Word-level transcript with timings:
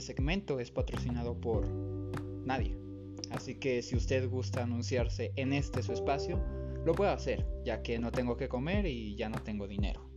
este 0.00 0.14
segmento 0.14 0.60
es 0.60 0.70
patrocinado 0.70 1.38
por 1.38 1.68
nadie. 1.68 2.74
Así 3.30 3.56
que 3.56 3.82
si 3.82 3.96
usted 3.96 4.28
gusta 4.30 4.62
anunciarse 4.62 5.30
en 5.36 5.52
este 5.52 5.82
su 5.82 5.92
espacio, 5.92 6.42
lo 6.86 6.94
puedo 6.94 7.10
hacer, 7.10 7.46
ya 7.66 7.82
que 7.82 7.98
no 7.98 8.10
tengo 8.10 8.38
que 8.38 8.48
comer 8.48 8.86
y 8.86 9.14
ya 9.14 9.28
no 9.28 9.42
tengo 9.42 9.68
dinero. 9.68 10.09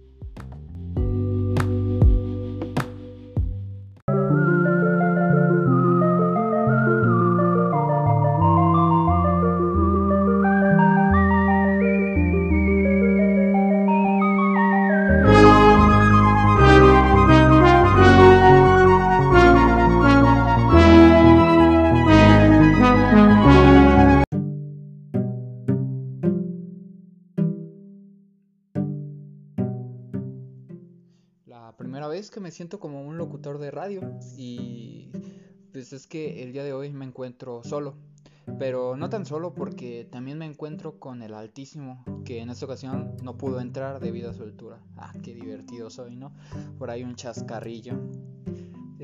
Primera 31.78 32.08
vez 32.08 32.32
que 32.32 32.40
me 32.40 32.52
siento 32.52 32.80
como 32.80 33.02
un 33.02 33.18
locutor 33.18 33.60
de 33.60 33.72
radio 33.72 34.02
y 34.38 35.12
pues 35.72 35.94
es 35.94 36.08
que 36.08 36.44
el 36.44 36.54
día 36.54 36.64
de 36.64 36.74
hoy 36.74 36.92
me 36.92 37.06
encuentro 37.06 37.64
solo. 37.64 37.96
Pero 38.60 38.98
no 38.98 39.10
tan 39.10 39.26
solo 39.26 39.54
porque 39.54 40.08
también 40.12 40.38
me 40.38 40.46
encuentro 40.46 41.00
con 41.00 41.22
el 41.22 41.34
Altísimo, 41.34 42.04
que 42.26 42.40
en 42.42 42.50
esta 42.50 42.66
ocasión 42.66 43.16
no 43.24 43.38
pudo 43.38 43.62
entrar 43.62 44.00
debido 44.02 44.30
a 44.30 44.34
su 44.34 44.44
altura. 44.44 44.80
Ah, 44.98 45.14
qué 45.24 45.34
divertido 45.34 45.90
soy, 45.90 46.16
¿no? 46.16 46.34
Por 46.78 46.90
ahí 46.90 47.04
un 47.04 47.16
chascarrillo. 47.16 47.94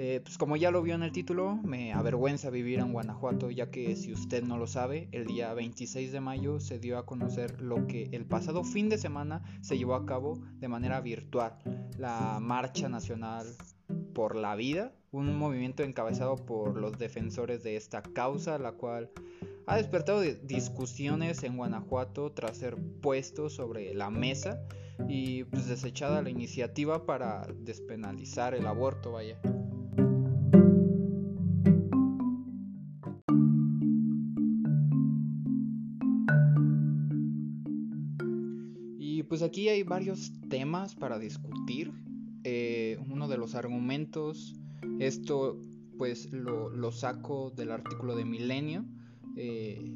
Eh, 0.01 0.21
pues 0.23 0.37
como 0.37 0.55
ya 0.55 0.71
lo 0.71 0.81
vio 0.81 0.95
en 0.95 1.03
el 1.03 1.11
título, 1.11 1.57
me 1.57 1.91
avergüenza 1.91 2.49
vivir 2.49 2.79
en 2.79 2.93
Guanajuato, 2.93 3.51
ya 3.51 3.69
que 3.69 3.97
si 3.97 4.13
usted 4.13 4.43
no 4.43 4.57
lo 4.57 4.65
sabe, 4.65 5.09
el 5.11 5.25
día 5.25 5.53
26 5.53 6.13
de 6.13 6.21
mayo 6.21 6.61
se 6.61 6.79
dio 6.79 6.97
a 6.97 7.05
conocer 7.05 7.59
lo 7.59 7.85
que 7.85 8.07
el 8.13 8.25
pasado 8.25 8.63
fin 8.63 8.87
de 8.87 8.97
semana 8.97 9.43
se 9.59 9.77
llevó 9.77 9.95
a 9.95 10.05
cabo 10.05 10.39
de 10.53 10.69
manera 10.69 11.01
virtual, 11.01 11.57
la 11.97 12.39
Marcha 12.39 12.87
Nacional 12.87 13.45
por 14.13 14.37
la 14.37 14.55
Vida, 14.55 14.93
un 15.11 15.37
movimiento 15.37 15.83
encabezado 15.83 16.37
por 16.37 16.77
los 16.77 16.97
defensores 16.97 17.61
de 17.63 17.75
esta 17.75 18.01
causa, 18.01 18.57
la 18.57 18.71
cual 18.71 19.11
ha 19.67 19.75
despertado 19.75 20.21
discusiones 20.21 21.43
en 21.43 21.57
Guanajuato 21.57 22.31
tras 22.31 22.55
ser 22.55 22.77
puesto 23.01 23.49
sobre 23.49 23.93
la 23.93 24.09
mesa 24.09 24.61
y 25.09 25.43
pues 25.43 25.67
desechada 25.67 26.21
la 26.21 26.29
iniciativa 26.29 27.05
para 27.05 27.45
despenalizar 27.53 28.53
el 28.53 28.65
aborto, 28.65 29.11
vaya. 29.11 29.37
Aquí 39.49 39.67
hay 39.67 39.81
varios 39.81 40.31
temas 40.47 40.93
para 40.93 41.17
discutir. 41.17 41.91
Eh, 42.43 42.99
uno 43.09 43.27
de 43.27 43.37
los 43.37 43.55
argumentos, 43.55 44.55
esto 44.99 45.59
pues 45.97 46.31
lo, 46.31 46.91
saco 46.91 47.51
del 47.55 47.71
artículo 47.71 48.15
de 48.15 48.25
Milenio, 48.25 48.85
eh, 49.35 49.91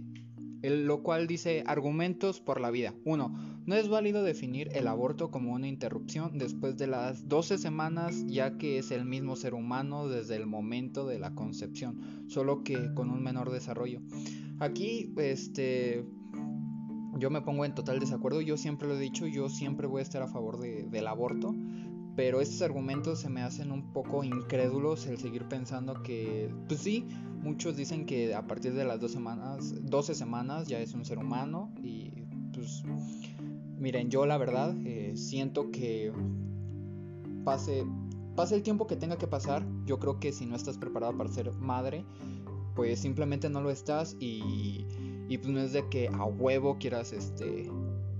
lo 0.64 1.04
cual 1.04 1.28
dice 1.28 1.64
argumentos 1.68 2.42
por 2.42 2.60
la 2.60 2.72
vida. 2.72 2.96
Uno, 3.06 3.32
no 3.68 3.76
es 3.76 3.88
válido 3.90 4.24
definir 4.24 4.70
el 4.74 4.88
aborto 4.88 5.30
como 5.30 5.54
una 5.54 5.68
interrupción 5.68 6.40
después 6.40 6.76
de 6.76 6.88
las 6.88 7.30
12 7.30 7.60
semanas 7.60 8.26
ya 8.26 8.58
que 8.58 8.80
es 8.80 8.90
el 8.90 9.06
mismo 9.06 9.36
ser 9.36 9.54
humano 9.54 10.10
desde 10.10 10.36
el 10.36 10.48
momento 10.48 11.06
de 11.06 11.20
la 11.20 11.36
concepción, 11.36 12.26
solo 12.28 12.64
que 12.64 12.92
con 12.96 13.12
un 13.12 13.22
menor 13.22 13.52
desarrollo. 13.52 14.02
Aquí, 14.60 15.14
este, 15.18 16.06
yo 17.18 17.30
me 17.30 17.42
pongo 17.42 17.66
en 17.66 17.76
total 17.76 18.00
desacuerdo, 18.00 18.42
yo 18.42 18.58
siempre 18.58 18.88
lo 18.88 18.96
he 18.96 19.00
dicho, 19.00 19.28
yo 19.28 19.50
siempre 19.50 19.88
voy 19.88 20.00
a 20.00 20.04
estar 20.04 20.22
a 20.22 20.28
favor 20.28 20.60
del 20.60 21.08
aborto, 21.08 21.56
pero 22.16 22.42
estos 22.42 22.62
argumentos 22.62 23.20
se 23.20 23.30
me 23.30 23.42
hacen 23.42 23.72
un 23.72 23.92
poco 23.92 24.24
incrédulos 24.24 25.08
el 25.08 25.18
seguir 25.18 25.48
pensando 25.48 26.04
que, 26.04 26.54
pues 26.68 26.82
sí, 26.82 27.08
muchos 27.42 27.76
dicen 27.76 28.06
que 28.06 28.36
a 28.36 28.46
partir 28.48 28.74
de 28.74 28.86
las 28.86 29.00
dos 29.00 29.12
semanas, 29.12 29.74
12 29.84 30.16
semanas 30.16 30.68
ya 30.68 30.80
es 30.80 30.94
un 30.94 31.06
ser 31.06 31.18
humano 31.18 31.72
y 31.82 32.12
pues 32.54 32.84
miren, 33.78 34.10
yo 34.10 34.26
la 34.26 34.38
verdad 34.38 34.76
eh, 34.86 35.14
siento 35.16 35.72
que 35.72 36.14
pase, 37.44 37.86
pase 38.36 38.56
el 38.56 38.64
tiempo 38.64 38.88
que 38.88 38.96
tenga 38.96 39.18
que 39.18 39.28
pasar, 39.28 39.66
yo 39.86 40.00
creo 40.00 40.20
que 40.20 40.32
si 40.32 40.46
no 40.46 40.56
estás 40.56 40.78
preparada 40.78 41.14
para 41.14 41.30
ser 41.30 41.52
madre, 41.54 42.06
pues 42.76 43.00
simplemente 43.00 43.50
no 43.50 43.62
lo 43.62 43.72
estás 43.72 44.16
y 44.20 44.86
y 45.34 45.40
pues 45.40 45.52
no 45.52 45.62
es 45.62 45.74
de 45.74 45.90
que 45.90 46.10
a 46.10 46.26
huevo 46.26 46.78
quieras 46.78 47.12
este, 47.12 47.68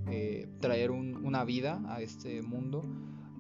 eh, 0.10 0.48
traer 0.60 0.90
una 0.90 1.44
vida 1.44 1.80
a 1.88 2.02
este 2.02 2.42
mundo 2.42 2.84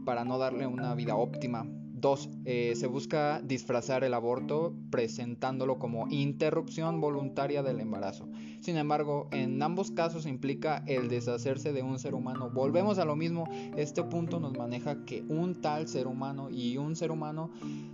para 0.05 0.23
no 0.23 0.37
darle 0.37 0.67
una 0.67 0.93
vida 0.93 1.15
óptima. 1.15 1.65
Dos, 1.67 2.29
eh, 2.45 2.73
se 2.75 2.85
busca 2.85 3.41
disfrazar 3.41 4.03
el 4.03 4.13
aborto 4.13 4.75
presentándolo 4.91 5.79
como 5.79 6.07
interrupción 6.09 7.01
voluntaria 7.01 7.63
del 7.63 7.79
embarazo. 7.79 8.29
Sin 8.59 8.77
embargo, 8.77 9.27
en 9.31 9.59
ambos 9.63 9.89
casos 9.89 10.27
implica 10.27 10.83
el 10.85 11.09
deshacerse 11.09 11.73
de 11.73 11.81
un 11.81 11.97
ser 11.97 12.13
humano. 12.13 12.51
Volvemos 12.53 12.99
a 12.99 13.05
lo 13.05 13.15
mismo, 13.15 13.49
este 13.75 14.03
punto 14.03 14.39
nos 14.39 14.55
maneja 14.55 15.03
que 15.03 15.23
un 15.29 15.55
tal 15.61 15.87
ser 15.87 16.05
humano 16.05 16.51
y 16.51 16.77
un 16.77 16.95
ser 16.95 17.09
humano 17.09 17.49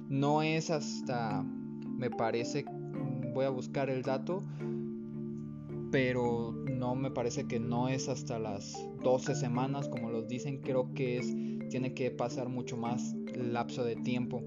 no 0.10 0.42
es 0.42 0.72
hasta, 0.72 1.42
me 1.42 2.10
parece, 2.10 2.66
voy 3.34 3.46
a 3.46 3.50
buscar 3.50 3.90
el 3.90 4.02
dato, 4.02 4.44
pero 5.92 6.52
no 6.52 6.96
me 6.96 7.12
parece 7.12 7.48
que 7.48 7.60
no 7.60 7.90
es 7.90 8.10
hasta 8.10 8.40
las 8.40 8.74
12 9.04 9.36
semanas 9.36 9.90
como 9.90 10.10
los 10.10 10.28
dicen, 10.28 10.62
creo 10.62 10.94
que 10.94 11.18
es 11.18 11.34
tiene 11.70 11.94
que 11.94 12.12
pasar 12.12 12.50
mucho 12.50 12.76
más 12.76 13.16
lapso 13.36 13.84
de 13.84 13.96
tiempo. 13.96 14.44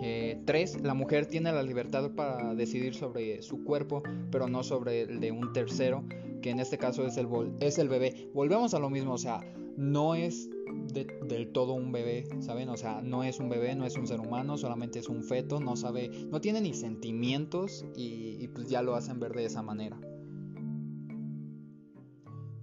Eh, 0.00 0.78
la 0.82 0.94
mujer 0.94 1.26
tiene 1.26 1.50
la 1.50 1.62
libertad 1.62 2.12
para 2.12 2.54
decidir 2.54 2.94
sobre 2.94 3.42
su 3.42 3.64
cuerpo, 3.64 4.02
pero 4.30 4.46
no 4.46 4.62
sobre 4.62 5.02
el 5.02 5.18
de 5.18 5.32
un 5.32 5.52
tercero, 5.52 6.04
que 6.40 6.50
en 6.50 6.60
este 6.60 6.78
caso 6.78 7.04
es 7.04 7.16
el, 7.16 7.26
es 7.58 7.78
el 7.78 7.88
bebé. 7.88 8.30
Volvemos 8.32 8.74
a 8.74 8.78
lo 8.78 8.90
mismo, 8.90 9.14
o 9.14 9.18
sea, 9.18 9.40
no 9.76 10.14
es 10.14 10.48
del 10.92 11.50
todo 11.52 11.72
un 11.72 11.90
bebé, 11.90 12.28
¿saben? 12.40 12.68
O 12.68 12.76
sea, 12.76 13.00
no 13.02 13.24
es 13.24 13.40
un 13.40 13.48
bebé, 13.48 13.74
no 13.74 13.86
es 13.86 13.96
un 13.96 14.06
ser 14.06 14.20
humano, 14.20 14.56
solamente 14.56 15.00
es 15.00 15.08
un 15.08 15.24
feto, 15.24 15.58
no 15.60 15.76
sabe, 15.76 16.10
no 16.30 16.40
tiene 16.40 16.60
ni 16.60 16.74
sentimientos 16.74 17.84
y 17.96 18.46
pues 18.48 18.68
ya 18.68 18.82
lo 18.82 18.94
hacen 18.94 19.18
ver 19.18 19.32
de 19.32 19.46
esa 19.46 19.62
manera. 19.62 19.98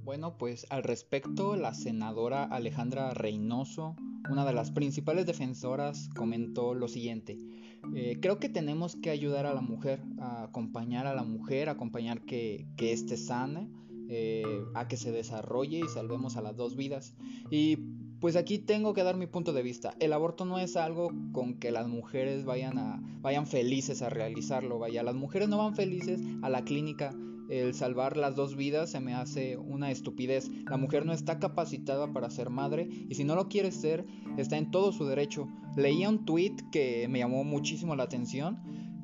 Bueno, 0.05 0.37
pues 0.37 0.67
al 0.69 0.83
respecto, 0.83 1.55
la 1.55 1.73
senadora 1.73 2.43
Alejandra 2.43 3.15
Reynoso, 3.15 3.95
una 4.29 4.45
de 4.45 4.53
las 4.53 4.69
principales 4.69 5.25
defensoras, 5.25 6.09
comentó 6.15 6.75
lo 6.75 6.87
siguiente. 6.87 7.39
Eh, 7.95 8.19
creo 8.21 8.37
que 8.37 8.47
tenemos 8.47 8.95
que 8.95 9.09
ayudar 9.09 9.47
a 9.47 9.55
la 9.55 9.61
mujer, 9.61 10.03
a 10.19 10.43
acompañar 10.43 11.07
a 11.07 11.15
la 11.15 11.23
mujer, 11.23 11.69
acompañar 11.69 12.21
que, 12.21 12.67
que 12.77 12.93
éste 12.93 13.17
sane, 13.17 13.67
eh, 14.07 14.43
a 14.75 14.87
que 14.87 14.95
se 14.95 15.11
desarrolle 15.11 15.79
y 15.79 15.87
salvemos 15.87 16.37
a 16.37 16.41
las 16.41 16.55
dos 16.55 16.75
vidas. 16.75 17.15
Y 17.49 17.77
pues 18.19 18.35
aquí 18.35 18.59
tengo 18.59 18.93
que 18.93 19.01
dar 19.01 19.17
mi 19.17 19.25
punto 19.25 19.53
de 19.53 19.63
vista. 19.63 19.95
El 19.99 20.13
aborto 20.13 20.45
no 20.45 20.59
es 20.59 20.77
algo 20.77 21.11
con 21.31 21.55
que 21.55 21.71
las 21.71 21.87
mujeres 21.87 22.45
vayan, 22.45 22.77
a, 22.77 23.01
vayan 23.21 23.47
felices 23.47 24.03
a 24.03 24.11
realizarlo. 24.11 24.77
Vaya, 24.77 25.01
las 25.01 25.15
mujeres 25.15 25.49
no 25.49 25.57
van 25.57 25.75
felices 25.75 26.21
a 26.43 26.49
la 26.49 26.63
clínica 26.63 27.11
el 27.49 27.73
salvar 27.73 28.17
las 28.17 28.35
dos 28.35 28.55
vidas 28.55 28.91
se 28.91 28.99
me 28.99 29.13
hace 29.13 29.57
una 29.57 29.91
estupidez. 29.91 30.49
La 30.69 30.77
mujer 30.77 31.05
no 31.05 31.13
está 31.13 31.39
capacitada 31.39 32.11
para 32.11 32.29
ser 32.29 32.49
madre 32.49 32.87
y 33.09 33.15
si 33.15 33.23
no 33.23 33.35
lo 33.35 33.47
quiere 33.47 33.71
ser, 33.71 34.05
está 34.37 34.57
en 34.57 34.71
todo 34.71 34.91
su 34.91 35.05
derecho. 35.05 35.47
Leía 35.75 36.09
un 36.09 36.25
tweet 36.25 36.55
que 36.71 37.07
me 37.07 37.19
llamó 37.19 37.43
muchísimo 37.43 37.95
la 37.95 38.03
atención 38.03 38.59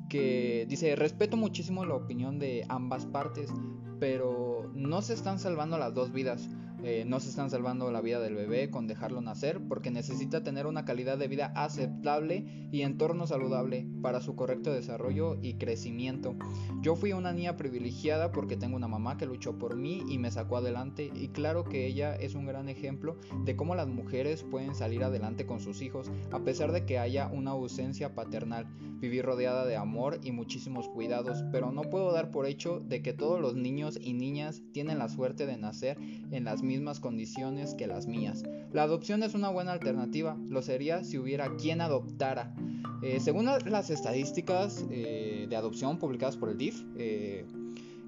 que 0.08 0.66
dice, 0.68 0.94
respeto 0.94 1.38
muchísimo 1.38 1.86
la 1.86 1.94
opinión 1.94 2.38
de 2.38 2.66
ambas 2.68 3.06
partes, 3.06 3.50
pero 3.98 4.70
no 4.74 5.00
se 5.00 5.14
están 5.14 5.38
salvando 5.38 5.78
las 5.78 5.94
dos 5.94 6.12
vidas. 6.12 6.50
Eh, 6.84 7.04
no 7.06 7.20
se 7.20 7.28
están 7.28 7.48
salvando 7.48 7.92
la 7.92 8.00
vida 8.00 8.18
del 8.18 8.34
bebé 8.34 8.68
con 8.68 8.88
dejarlo 8.88 9.20
nacer 9.20 9.60
porque 9.68 9.92
necesita 9.92 10.42
tener 10.42 10.66
una 10.66 10.84
calidad 10.84 11.16
de 11.16 11.28
vida 11.28 11.52
aceptable 11.54 12.68
y 12.72 12.82
entorno 12.82 13.28
saludable 13.28 13.86
para 14.02 14.20
su 14.20 14.34
correcto 14.34 14.72
desarrollo 14.72 15.38
y 15.40 15.54
crecimiento. 15.54 16.34
Yo 16.80 16.96
fui 16.96 17.12
una 17.12 17.32
niña 17.32 17.56
privilegiada 17.56 18.32
porque 18.32 18.56
tengo 18.56 18.74
una 18.74 18.88
mamá 18.88 19.16
que 19.16 19.26
luchó 19.26 19.58
por 19.58 19.76
mí 19.76 20.02
y 20.08 20.18
me 20.18 20.32
sacó 20.32 20.56
adelante 20.56 21.12
y 21.14 21.28
claro 21.28 21.62
que 21.62 21.86
ella 21.86 22.16
es 22.16 22.34
un 22.34 22.46
gran 22.46 22.68
ejemplo 22.68 23.16
de 23.44 23.54
cómo 23.54 23.76
las 23.76 23.86
mujeres 23.86 24.42
pueden 24.42 24.74
salir 24.74 25.04
adelante 25.04 25.46
con 25.46 25.60
sus 25.60 25.82
hijos 25.82 26.10
a 26.32 26.40
pesar 26.40 26.72
de 26.72 26.84
que 26.84 26.98
haya 26.98 27.28
una 27.28 27.52
ausencia 27.52 28.16
paternal. 28.16 28.66
Viví 28.98 29.20
rodeada 29.20 29.66
de 29.66 29.76
amor 29.76 30.20
y 30.22 30.30
muchísimos 30.30 30.88
cuidados, 30.88 31.44
pero 31.50 31.72
no 31.72 31.82
puedo 31.82 32.12
dar 32.12 32.30
por 32.30 32.46
hecho 32.46 32.80
de 32.80 33.02
que 33.02 33.12
todos 33.12 33.40
los 33.40 33.54
niños 33.56 33.98
y 34.00 34.12
niñas 34.12 34.62
tienen 34.72 34.98
la 34.98 35.08
suerte 35.08 35.44
de 35.44 35.56
nacer 35.56 35.98
en 36.30 36.44
las 36.44 36.62
mismas 36.62 36.71
mismas 36.72 37.00
condiciones 37.00 37.74
que 37.74 37.86
las 37.86 38.06
mías. 38.06 38.42
La 38.72 38.84
adopción 38.84 39.22
es 39.22 39.34
una 39.34 39.50
buena 39.50 39.72
alternativa, 39.72 40.36
lo 40.48 40.62
sería 40.62 41.04
si 41.04 41.18
hubiera 41.18 41.54
quien 41.56 41.80
adoptara. 41.80 42.54
Eh, 43.02 43.20
según 43.20 43.46
las 43.46 43.90
estadísticas 43.90 44.86
eh, 44.90 45.46
de 45.48 45.56
adopción 45.56 45.98
publicadas 45.98 46.36
por 46.36 46.48
el 46.48 46.56
DIF, 46.56 46.82
eh, 46.96 47.44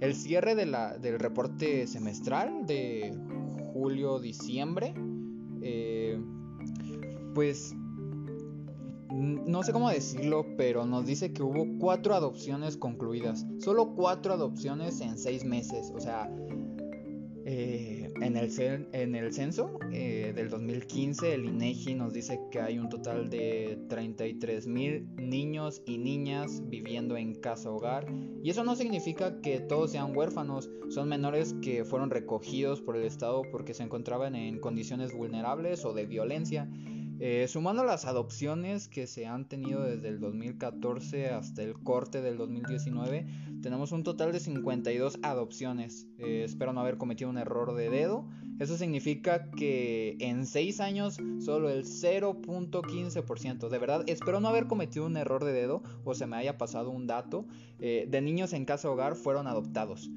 el 0.01 0.15
cierre 0.15 0.55
del 0.55 1.19
reporte 1.19 1.87
semestral 1.87 2.67
de 2.67 3.15
julio-diciembre, 3.73 4.95
pues 7.35 7.75
no 9.15 9.63
sé 9.63 9.73
cómo 9.73 9.91
decirlo, 9.91 10.47
pero 10.57 10.87
nos 10.87 11.07
dice 11.07 11.33
que 11.33 11.43
hubo 11.43 11.79
cuatro 11.79 12.15
adopciones 12.15 12.77
concluidas. 12.77 13.47
Solo 13.59 13.95
cuatro 13.95 14.33
adopciones 14.35 15.01
en 15.01 15.19
seis 15.19 15.45
meses. 15.45 15.93
O 15.95 16.01
sea, 16.01 16.29
eh, 17.47 18.04
en, 18.21 18.37
el 18.37 18.89
en 18.93 19.15
el 19.15 19.33
censo 19.33 19.79
eh, 19.93 20.33
del 20.35 20.49
2015, 20.49 21.35
el 21.35 21.45
INEGI 21.47 21.93
e 21.93 21.95
nos 21.95 22.13
dice 22.13 22.41
que 22.51 22.61
hay 22.61 22.79
un 22.79 22.89
total 22.89 23.29
de 23.31 23.79
33 23.89 24.67
mil 24.67 25.07
niños 25.17 25.83
y 25.87 25.99
niñas 25.99 26.63
viviendo 26.69 27.17
en 27.17 27.35
casa 27.35 27.71
hogar. 27.71 28.07
Y 28.43 28.51
eso 28.51 28.65
no 28.65 28.77
significa 28.77 29.41
que 29.41 29.61
todos 29.61 29.93
sean 29.93 30.17
huérfanos, 30.17 30.71
son 30.89 31.09
menores 31.09 31.55
que 31.63 31.85
fueron 31.85 32.11
recogidos 32.11 32.81
por 32.81 32.97
el 32.97 33.05
Estado 33.05 33.43
porque 33.51 33.75
se 33.75 33.83
encontraban 33.83 34.35
en 34.35 34.61
condiciones 34.61 35.13
vulnerables 35.13 35.85
o 35.85 35.93
de 35.93 36.07
violencia. 36.07 36.69
Eh, 37.21 37.47
sumando 37.49 37.85
las 37.85 38.07
adopciones 38.07 38.89
que 38.89 39.07
se 39.07 39.27
han 39.27 39.49
tenido 39.49 39.83
desde 39.83 40.09
el 40.09 40.19
2014 40.19 41.31
hasta 41.31 41.63
el 41.63 41.75
corte 41.75 42.21
del 42.21 42.37
2019, 42.37 43.27
tenemos 43.63 43.93
un 43.93 44.03
total 44.03 44.33
de 44.33 44.41
52 44.41 45.21
adopciones. 45.23 46.09
Eh, 46.19 46.43
espero 46.45 46.73
no 46.73 46.81
haber 46.81 46.99
cometido 46.99 47.31
un 47.31 47.39
error 47.39 47.75
de 47.75 47.89
dedo. 47.89 48.29
Eso 48.59 48.77
significa 48.77 49.51
que 49.51 50.17
en 50.21 50.47
6 50.47 50.81
años 50.81 51.19
solo 51.39 51.71
el 51.71 51.85
0.15%, 51.85 53.69
de 53.69 53.79
verdad, 53.79 54.05
espero 54.07 54.41
no 54.41 54.49
haber 54.49 54.67
cometido 54.67 55.07
un 55.07 55.17
error 55.17 55.45
de 55.45 55.53
dedo 55.53 55.83
o 56.05 56.15
se 56.15 56.27
me 56.27 56.37
haya 56.37 56.59
pasado 56.59 56.91
un 56.91 57.07
dato, 57.07 57.47
eh, 57.79 58.07
de 58.09 58.21
niños 58.21 58.53
en 58.53 58.65
casa 58.65 58.91
hogar 58.91 59.15
fueron 59.15 59.47
adoptados 59.47 60.11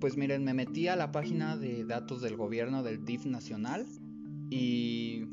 pues 0.00 0.16
miren, 0.16 0.44
me 0.44 0.54
metí 0.54 0.88
a 0.88 0.96
la 0.96 1.12
página 1.12 1.56
de 1.56 1.84
datos 1.84 2.22
del 2.22 2.36
gobierno 2.36 2.82
del 2.82 3.04
DIF 3.04 3.26
nacional 3.26 3.86
y 4.50 5.24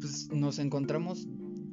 pues 0.00 0.30
nos 0.32 0.58
encontramos, 0.58 1.26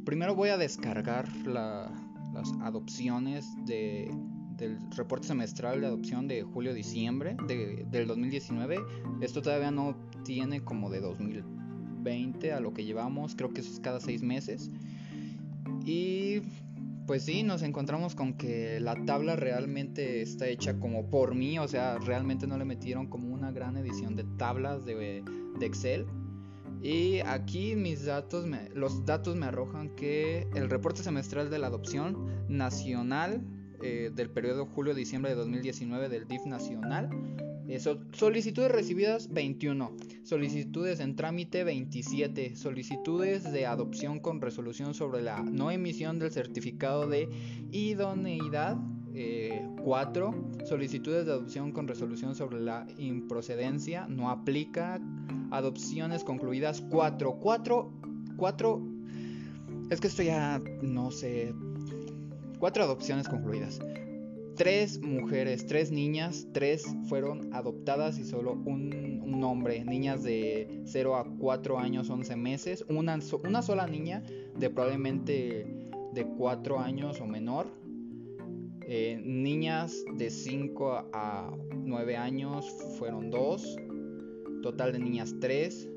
primero 0.05 0.35
voy 0.35 0.49
a 0.49 0.57
descargar 0.57 1.27
las 1.45 2.51
adopciones 2.61 3.45
de, 3.65 4.11
del 4.57 4.77
reporte 4.95 5.27
semestral 5.27 5.81
de 5.81 5.87
adopción 5.87 6.27
de 6.27 6.43
julio-diciembre 6.43 7.37
de, 7.47 7.85
del 7.89 8.07
2019. 8.07 8.77
Esto 9.21 9.41
todavía 9.41 9.71
no 9.71 9.95
tiene 10.23 10.63
como 10.63 10.89
de 10.89 10.99
2020 10.99 12.53
a 12.53 12.59
lo 12.59 12.73
que 12.73 12.85
llevamos, 12.85 13.35
creo 13.35 13.53
que 13.53 13.61
eso 13.61 13.71
es 13.71 13.79
cada 13.79 13.99
seis 13.99 14.23
meses. 14.23 14.71
Y 15.85 16.41
pues 17.07 17.23
sí, 17.23 17.41
nos 17.41 17.61
encontramos 17.63 18.15
con 18.15 18.33
que 18.33 18.81
la 18.81 19.05
tabla 19.05 19.37
realmente 19.37 20.21
está 20.21 20.47
hecha 20.47 20.77
como 20.77 21.09
por 21.09 21.35
mí, 21.35 21.57
o 21.57 21.67
sea, 21.67 21.97
realmente 21.99 22.47
no 22.47 22.57
le 22.57 22.65
metieron 22.65 23.07
como 23.07 23.33
una 23.33 23.51
gran 23.51 23.77
edición 23.77 24.17
de 24.17 24.25
tablas 24.37 24.85
de, 24.85 25.23
Excel. 25.61 26.05
Y 26.83 27.19
aquí 27.21 27.75
mis 27.75 28.05
datos, 28.05 28.45
los 28.75 29.05
datos 29.05 29.37
me 29.37 29.47
arrojan 29.47 29.95
que 29.95 30.47
el 30.53 30.69
reporte 30.69 31.01
semestral 31.01 31.49
de 31.49 31.57
la 31.57 31.67
adopción 31.67 32.27
nacional 32.49 33.41
eh, 33.81 34.11
del 34.13 34.29
periodo 34.29 34.65
julio-diciembre 34.65 35.31
de 35.31 35.37
2019 35.37 36.09
del 36.09 36.27
DIF 36.27 36.45
nacional 36.45 37.09
solicitudes 38.13 38.71
recibidas 38.71 39.33
21, 39.33 39.91
solicitudes 40.23 40.99
en 40.99 41.15
trámite 41.15 41.63
27, 41.63 42.55
solicitudes 42.55 43.51
de 43.51 43.65
adopción 43.65 44.19
con 44.19 44.41
resolución 44.41 44.93
sobre 44.93 45.21
la 45.21 45.43
no 45.43 45.69
emisión 45.71 46.17
del 46.19 46.31
certificado 46.31 47.07
de 47.07 47.29
idoneidad 47.71 48.77
4, 49.83 50.29
eh, 50.29 50.65
solicitudes 50.65 51.25
de 51.25 51.31
adopción 51.31 51.71
con 51.71 51.87
resolución 51.87 52.35
sobre 52.35 52.59
la 52.61 52.85
improcedencia 52.97 54.07
no 54.07 54.29
aplica, 54.29 54.99
adopciones 55.51 56.23
concluidas 56.23 56.81
4, 56.89 57.39
4, 57.39 57.91
4, 58.37 58.81
es 59.89 59.99
que 59.99 60.07
esto 60.07 60.23
ya 60.23 60.61
no 60.81 61.11
sé, 61.11 61.53
4 62.59 62.83
adopciones 62.83 63.27
concluidas 63.27 63.79
tres 64.57 64.99
mujeres, 64.99 65.67
tres 65.67 65.91
niñas, 65.91 66.47
tres 66.51 66.83
fueron 67.07 67.53
adoptadas 67.53 68.17
y 68.17 68.25
solo 68.25 68.53
un, 68.53 69.43
hombre, 69.43 69.85
niñas 69.85 70.23
de 70.23 70.81
0 70.85 71.15
a 71.15 71.25
4 71.37 71.77
años, 71.77 72.09
11 72.09 72.35
meses, 72.35 72.83
una, 72.89 73.21
sola 73.21 73.85
niña 73.85 74.23
de 74.57 74.69
probablemente 74.71 75.67
de 76.11 76.25
4 76.25 76.79
años 76.79 77.21
o 77.21 77.27
menor, 77.27 77.67
eh, 78.81 79.21
niñas 79.23 80.03
de 80.15 80.31
5 80.31 81.09
a 81.13 81.55
9 81.75 82.17
años 82.17 82.65
fueron 82.97 83.29
dos, 83.29 83.77
total 84.63 84.91
de 84.91 84.99
niñas 84.99 85.35
3 85.39 85.87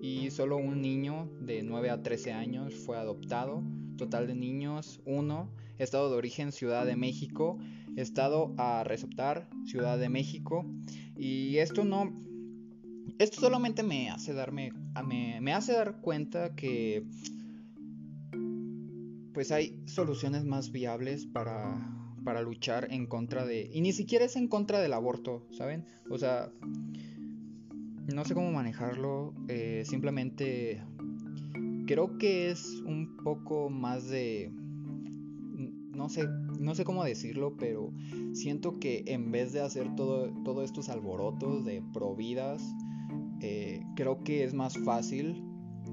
y 0.00 0.30
solo 0.30 0.56
un 0.56 0.80
niño 0.80 1.28
de 1.40 1.62
9 1.62 1.90
a 1.90 2.02
13 2.02 2.32
años 2.32 2.74
fue 2.74 2.96
adoptado, 2.96 3.62
total 3.98 4.26
de 4.26 4.34
niños 4.34 4.98
1, 5.04 5.50
estado 5.78 6.10
de 6.10 6.16
origen 6.16 6.52
Ciudad 6.52 6.86
de 6.86 6.96
México 6.96 7.58
estado 8.02 8.54
a 8.58 8.84
receptar 8.84 9.48
Ciudad 9.64 9.98
de 9.98 10.08
México. 10.08 10.66
Y 11.16 11.58
esto 11.58 11.84
no 11.84 12.12
esto 13.18 13.40
solamente 13.40 13.82
me 13.82 14.10
hace 14.10 14.32
darme 14.32 14.72
me, 15.04 15.40
me 15.40 15.52
hace 15.52 15.72
dar 15.72 16.00
cuenta 16.00 16.54
que 16.54 17.04
pues 19.32 19.50
hay 19.50 19.82
soluciones 19.86 20.44
más 20.44 20.70
viables 20.70 21.26
para 21.26 21.94
para 22.24 22.42
luchar 22.42 22.88
en 22.92 23.06
contra 23.06 23.44
de 23.44 23.70
y 23.72 23.80
ni 23.80 23.92
siquiera 23.92 24.24
es 24.24 24.36
en 24.36 24.46
contra 24.46 24.80
del 24.80 24.92
aborto 24.92 25.46
saben 25.50 25.84
o 26.10 26.18
sea 26.18 26.52
no 28.14 28.24
sé 28.24 28.34
cómo 28.34 28.52
manejarlo 28.52 29.34
eh, 29.48 29.82
simplemente 29.84 30.82
creo 31.86 32.18
que 32.18 32.50
es 32.50 32.82
un 32.84 33.16
poco 33.24 33.70
más 33.70 34.08
de 34.08 34.52
no 35.98 36.08
sé, 36.08 36.28
no 36.58 36.74
sé 36.74 36.84
cómo 36.84 37.04
decirlo, 37.04 37.56
pero 37.56 37.92
siento 38.32 38.78
que 38.78 39.04
en 39.06 39.30
vez 39.30 39.52
de 39.52 39.60
hacer 39.60 39.94
todo, 39.94 40.30
todos 40.44 40.64
estos 40.64 40.88
alborotos 40.88 41.64
de 41.64 41.82
providas, 41.92 42.62
eh, 43.40 43.82
creo 43.96 44.22
que 44.24 44.44
es 44.44 44.54
más 44.54 44.76
fácil 44.78 45.44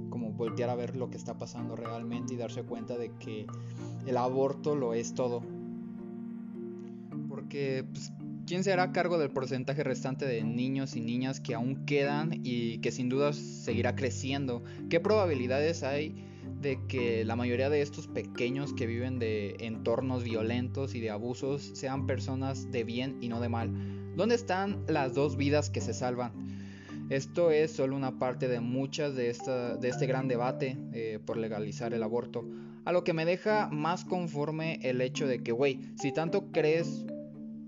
como 0.09 0.31
voltear 0.31 0.69
a 0.69 0.75
ver 0.75 0.95
lo 0.95 1.09
que 1.09 1.17
está 1.17 1.37
pasando 1.37 1.75
realmente 1.75 2.33
y 2.33 2.37
darse 2.37 2.63
cuenta 2.63 2.97
de 2.97 3.11
que 3.17 3.45
el 4.05 4.17
aborto 4.17 4.75
lo 4.75 4.93
es 4.93 5.13
todo. 5.13 5.41
Porque, 7.29 7.85
pues, 7.91 8.11
¿quién 8.45 8.63
se 8.63 8.71
hará 8.71 8.91
cargo 8.91 9.17
del 9.17 9.31
porcentaje 9.31 9.83
restante 9.83 10.25
de 10.25 10.43
niños 10.43 10.95
y 10.95 11.01
niñas 11.01 11.39
que 11.39 11.53
aún 11.53 11.85
quedan 11.85 12.31
y 12.43 12.79
que 12.79 12.91
sin 12.91 13.09
duda 13.09 13.33
seguirá 13.33 13.95
creciendo? 13.95 14.63
¿Qué 14.89 14.99
probabilidades 14.99 15.83
hay? 15.83 16.15
De 16.61 16.79
que 16.87 17.25
la 17.25 17.35
mayoría 17.35 17.69
de 17.69 17.81
estos 17.81 18.07
pequeños 18.07 18.73
que 18.73 18.87
viven 18.87 19.19
de 19.19 19.55
entornos 19.59 20.23
violentos 20.23 20.95
y 20.95 20.99
de 20.99 21.09
abusos 21.09 21.71
sean 21.73 22.05
personas 22.07 22.71
de 22.71 22.83
bien 22.83 23.17
y 23.21 23.29
no 23.29 23.39
de 23.39 23.49
mal. 23.49 23.71
¿Dónde 24.15 24.35
están 24.35 24.83
las 24.87 25.13
dos 25.13 25.37
vidas 25.37 25.69
que 25.69 25.81
se 25.81 25.93
salvan? 25.93 26.31
Esto 27.09 27.51
es 27.51 27.71
solo 27.71 27.95
una 27.95 28.17
parte 28.17 28.47
de 28.47 28.61
muchas 28.61 29.15
de, 29.15 29.29
esta, 29.29 29.77
de 29.77 29.89
este 29.89 30.07
gran 30.07 30.27
debate 30.27 30.77
eh, 30.93 31.19
por 31.23 31.37
legalizar 31.37 31.93
el 31.93 32.01
aborto. 32.01 32.43
A 32.83 32.91
lo 32.91 33.03
que 33.03 33.13
me 33.13 33.25
deja 33.25 33.67
más 33.71 34.05
conforme 34.05 34.79
el 34.81 35.01
hecho 35.01 35.27
de 35.27 35.43
que, 35.43 35.51
güey, 35.51 35.81
si 35.97 36.11
tanto 36.11 36.51
crees 36.51 37.05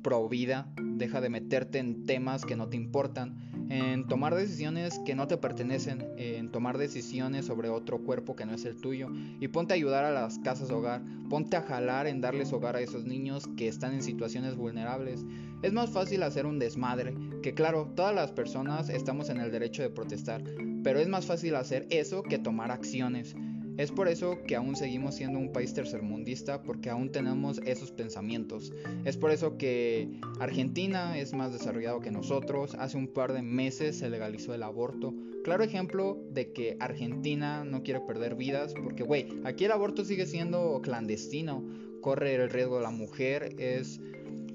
pro 0.01 0.27
vida, 0.27 0.71
deja 0.81 1.21
de 1.21 1.29
meterte 1.29 1.79
en 1.79 2.05
temas 2.05 2.45
que 2.45 2.55
no 2.55 2.69
te 2.69 2.77
importan 2.77 3.56
en 3.69 4.07
tomar 4.07 4.35
decisiones 4.35 4.99
que 5.05 5.15
no 5.15 5.27
te 5.27 5.37
pertenecen, 5.37 6.07
en 6.17 6.51
tomar 6.51 6.77
decisiones 6.77 7.45
sobre 7.45 7.69
otro 7.69 7.99
cuerpo 7.99 8.35
que 8.35 8.45
no 8.45 8.53
es 8.53 8.65
el 8.65 8.79
tuyo 8.79 9.09
y 9.39 9.47
ponte 9.49 9.73
a 9.73 9.75
ayudar 9.75 10.05
a 10.05 10.11
las 10.11 10.39
casas 10.39 10.71
hogar, 10.71 11.01
ponte 11.29 11.57
a 11.57 11.61
jalar 11.61 12.07
en 12.07 12.21
darles 12.21 12.53
hogar 12.53 12.75
a 12.75 12.81
esos 12.81 13.05
niños 13.05 13.47
que 13.57 13.67
están 13.67 13.93
en 13.93 14.03
situaciones 14.03 14.55
vulnerables. 14.55 15.25
Es 15.61 15.73
más 15.73 15.89
fácil 15.89 16.23
hacer 16.23 16.45
un 16.45 16.59
desmadre, 16.59 17.15
que 17.41 17.53
claro, 17.53 17.91
todas 17.95 18.13
las 18.13 18.31
personas 18.31 18.89
estamos 18.89 19.29
en 19.29 19.39
el 19.39 19.51
derecho 19.51 19.81
de 19.81 19.89
protestar, 19.89 20.43
pero 20.83 20.99
es 20.99 21.07
más 21.07 21.25
fácil 21.25 21.55
hacer 21.55 21.87
eso 21.89 22.23
que 22.23 22.37
tomar 22.37 22.71
acciones. 22.71 23.35
Es 23.77 23.91
por 23.91 24.07
eso 24.07 24.39
que 24.47 24.55
aún 24.55 24.75
seguimos 24.75 25.15
siendo 25.15 25.37
un 25.37 25.51
país 25.53 25.71
tercermundista, 25.73 26.63
porque 26.63 26.89
aún 26.89 27.11
tenemos 27.11 27.61
esos 27.63 27.91
pensamientos. 27.91 28.73
Es 29.05 29.17
por 29.17 29.29
eso 29.29 29.57
que 29.57 30.19
Argentina 30.39 31.15
es 31.17 31.33
más 31.33 31.53
desarrollado 31.53 31.99
que 31.99 32.09
nosotros. 32.09 32.73
Hace 32.73 32.97
un 32.97 33.07
par 33.07 33.33
de 33.33 33.43
meses 33.43 33.99
se 33.99 34.09
legalizó 34.09 34.55
el 34.55 34.63
aborto. 34.63 35.13
Claro 35.43 35.63
ejemplo 35.63 36.19
de 36.31 36.51
que 36.51 36.75
Argentina 36.79 37.63
no 37.63 37.83
quiere 37.83 38.01
perder 38.01 38.33
vidas, 38.33 38.73
porque, 38.83 39.03
güey, 39.03 39.27
aquí 39.45 39.65
el 39.65 39.71
aborto 39.71 40.03
sigue 40.03 40.25
siendo 40.25 40.81
clandestino. 40.81 41.63
Corre 42.01 42.33
el 42.35 42.49
riesgo 42.49 42.77
de 42.77 42.83
la 42.83 42.89
mujer, 42.89 43.55
es 43.59 44.01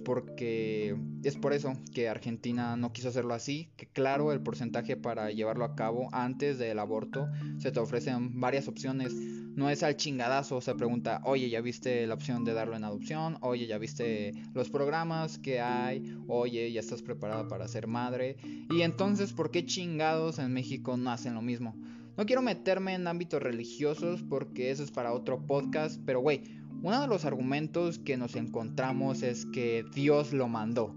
porque 0.04 0.96
es 1.22 1.36
por 1.36 1.52
eso 1.52 1.72
que 1.94 2.08
Argentina 2.08 2.76
no 2.76 2.92
quiso 2.92 3.08
hacerlo 3.08 3.34
así, 3.34 3.70
que 3.76 3.86
claro, 3.86 4.32
el 4.32 4.40
porcentaje 4.40 4.96
para 4.96 5.30
llevarlo 5.30 5.64
a 5.64 5.74
cabo 5.74 6.08
antes 6.12 6.58
del 6.58 6.78
aborto 6.78 7.28
se 7.58 7.72
te 7.72 7.80
ofrecen 7.80 8.40
varias 8.40 8.68
opciones, 8.68 9.14
no 9.14 9.68
es 9.68 9.82
al 9.82 9.96
chingadazo, 9.96 10.60
se 10.60 10.74
pregunta, 10.74 11.20
oye, 11.24 11.50
¿ya 11.50 11.60
viste 11.60 12.06
la 12.06 12.14
opción 12.14 12.44
de 12.44 12.54
darlo 12.54 12.74
en 12.74 12.84
adopción? 12.84 13.36
Oye, 13.42 13.66
¿ya 13.66 13.76
viste 13.76 14.32
los 14.54 14.70
programas 14.70 15.38
que 15.38 15.60
hay? 15.60 16.16
Oye, 16.26 16.72
¿ya 16.72 16.80
estás 16.80 17.02
preparada 17.02 17.48
para 17.48 17.68
ser 17.68 17.86
madre? 17.86 18.36
Y 18.70 18.80
entonces, 18.80 19.32
¿por 19.34 19.50
qué 19.50 19.66
chingados 19.66 20.38
en 20.38 20.52
México 20.52 20.96
no 20.96 21.10
hacen 21.10 21.34
lo 21.34 21.42
mismo? 21.42 21.74
No 22.16 22.26
quiero 22.26 22.42
meterme 22.42 22.94
en 22.94 23.06
ámbitos 23.06 23.42
religiosos 23.42 24.22
porque 24.22 24.70
eso 24.70 24.82
es 24.82 24.90
para 24.90 25.12
otro 25.12 25.46
podcast, 25.46 26.00
pero 26.04 26.20
güey, 26.20 26.42
uno 26.82 27.00
de 27.00 27.06
los 27.06 27.24
argumentos 27.24 27.98
que 27.98 28.16
nos 28.16 28.34
encontramos 28.34 29.22
es 29.22 29.46
que 29.46 29.84
Dios 29.94 30.32
lo 30.32 30.48
mandó. 30.48 30.96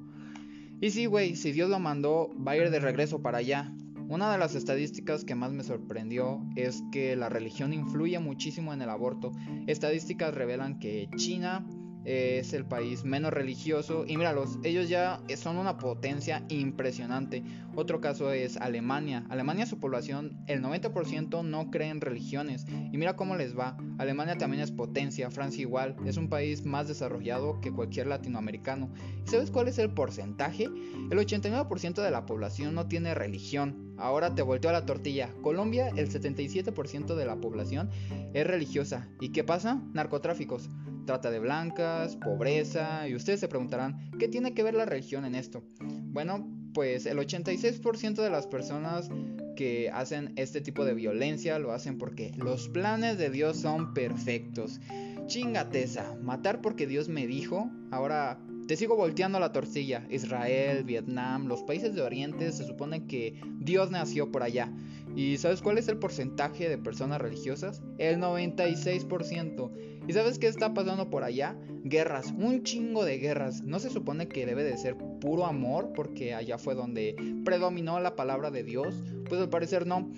Y 0.82 0.90
sí, 0.90 1.06
güey, 1.06 1.36
si 1.36 1.52
Dios 1.52 1.70
lo 1.70 1.80
mandó, 1.80 2.32
va 2.36 2.54
a 2.54 2.58
ir 2.58 2.70
de 2.72 2.80
regreso 2.80 3.22
para 3.22 3.38
allá. 3.38 3.72
Una 4.08 4.32
de 4.32 4.38
las 4.38 4.56
estadísticas 4.56 5.24
que 5.24 5.36
más 5.36 5.52
me 5.52 5.64
sorprendió 5.64 6.44
es 6.56 6.84
que 6.92 7.16
la 7.16 7.30
religión 7.30 7.74
influye 7.74 8.20
muchísimo 8.20 8.74
en 8.74 8.82
el 8.82 8.90
aborto. 8.90 9.32
Estadísticas 9.68 10.34
revelan 10.34 10.80
que 10.80 11.08
China 11.18 11.66
es 12.06 12.54
el 12.54 12.66
país 12.66 13.04
menos 13.04 13.34
religioso 13.34 14.06
y 14.08 14.18
míralos, 14.18 14.60
ellos 14.64 14.90
ya 14.90 15.20
son 15.36 15.58
una 15.58 15.78
potencia 15.78 16.44
impresionante. 16.50 17.44
Otro 17.76 18.00
caso 18.00 18.32
es 18.32 18.58
Alemania. 18.58 19.26
Alemania 19.30 19.66
su 19.66 19.80
población, 19.80 20.38
el 20.48 20.62
90% 20.62 21.44
no 21.44 21.72
cree 21.72 21.90
en 21.90 22.02
religiones 22.02 22.66
y 22.70 22.98
mira 22.98 23.16
cómo 23.16 23.36
les 23.36 23.58
va. 23.58 23.78
Alemania 23.98 24.38
también 24.38 24.64
es 24.64 24.72
potencia, 24.72 25.30
Francia 25.30 25.62
igual, 25.62 25.96
es 26.06 26.18
un 26.18 26.30
país 26.30 26.64
más 26.64 26.88
desarrollado 26.88 27.60
que 27.60 27.72
cualquier 27.72 28.08
latinoamericano. 28.08 28.90
¿Y 29.26 29.30
sabes 29.30 29.52
cuál 29.52 29.68
es 29.68 29.78
el 29.80 29.90
porcentaje? 29.92 30.66
El 30.66 31.18
89% 31.18 32.02
de 32.02 32.12
la 32.12 32.26
población 32.26 32.76
no 32.76 32.88
tiene 32.88 33.14
religión. 33.14 33.94
Ahora 33.98 34.36
te 34.36 34.42
volteo 34.42 34.70
a 34.70 34.74
la 34.74 34.86
tortilla. 34.86 35.30
Colombia, 35.42 35.90
el 35.96 36.10
77% 36.10 37.16
de 37.16 37.26
la 37.26 37.38
población 37.38 37.90
es 38.34 38.46
religiosa. 38.46 39.08
¿Y 39.20 39.30
qué 39.30 39.44
pasa? 39.44 39.82
Narcotráficos 39.94 40.70
trata 41.06 41.32
de 41.32 41.40
blancas, 41.40 42.16
pobreza, 42.16 43.08
y 43.08 43.16
ustedes 43.16 43.40
se 43.40 43.48
preguntarán, 43.48 44.12
¿qué 44.20 44.28
tiene 44.28 44.54
que 44.54 44.64
ver 44.64 44.74
la 44.74 44.86
religión 44.86 45.26
en 45.26 45.36
esto? 45.36 45.64
Bueno, 45.80 46.48
pues 46.74 47.06
el 47.06 47.18
86% 47.18 48.16
de 48.16 48.30
las 48.30 48.48
personas 48.48 49.10
que 49.56 49.90
hacen 49.92 50.34
este 50.36 50.62
tipo 50.62 50.84
de 50.84 50.94
violencia 50.94 51.58
lo 51.60 51.72
hacen 51.72 51.98
porque 51.98 52.34
los 52.38 52.68
planes 52.70 53.18
de 53.18 53.30
Dios 53.30 53.58
son 53.58 53.94
perfectos. 53.94 54.82
Chingateza, 55.28 56.16
matar 56.22 56.62
porque 56.62 56.86
Dios 56.86 57.08
me 57.10 57.26
dijo, 57.26 57.72
ahora 57.92 58.40
te 58.68 58.76
sigo 58.76 58.96
volteando 58.96 59.40
la 59.40 59.52
tortilla. 59.52 60.06
Israel, 60.10 60.84
Vietnam, 60.84 61.48
los 61.48 61.64
países 61.64 61.96
de 61.96 62.02
Oriente 62.02 62.52
se 62.52 62.66
supone 62.66 63.06
que 63.06 63.40
Dios 63.60 63.92
nació 63.92 64.32
por 64.32 64.44
allá. 64.44 64.72
¿Y 65.16 65.38
sabes 65.38 65.62
cuál 65.62 65.78
es 65.78 65.88
el 65.88 65.98
porcentaje 65.98 66.68
de 66.68 66.78
personas 66.78 67.22
religiosas? 67.22 67.82
El 67.98 68.20
96%. 68.20 69.72
¿Y 70.08 70.14
sabes 70.14 70.38
qué 70.40 70.48
está 70.48 70.74
pasando 70.74 71.10
por 71.10 71.24
allá? 71.24 71.56
Guerras, 71.84 72.34
un 72.38 72.64
chingo 72.64 73.06
de 73.06 73.18
guerras. 73.18 73.64
No 73.64 73.80
se 73.80 73.90
supone 73.90 74.28
que 74.28 74.46
debe 74.46 74.64
de 74.64 74.78
ser 74.78 74.96
puro 75.20 75.46
amor 75.46 75.94
porque 75.96 76.34
allá 76.34 76.58
fue 76.58 76.76
donde 76.76 77.16
predominó 77.44 78.00
la 78.00 78.16
palabra 78.16 78.52
de 78.52 78.64
Dios. 78.64 78.96
Pues 79.28 79.42
al 79.42 79.50
parecer 79.50 79.88
no. 79.88 80.12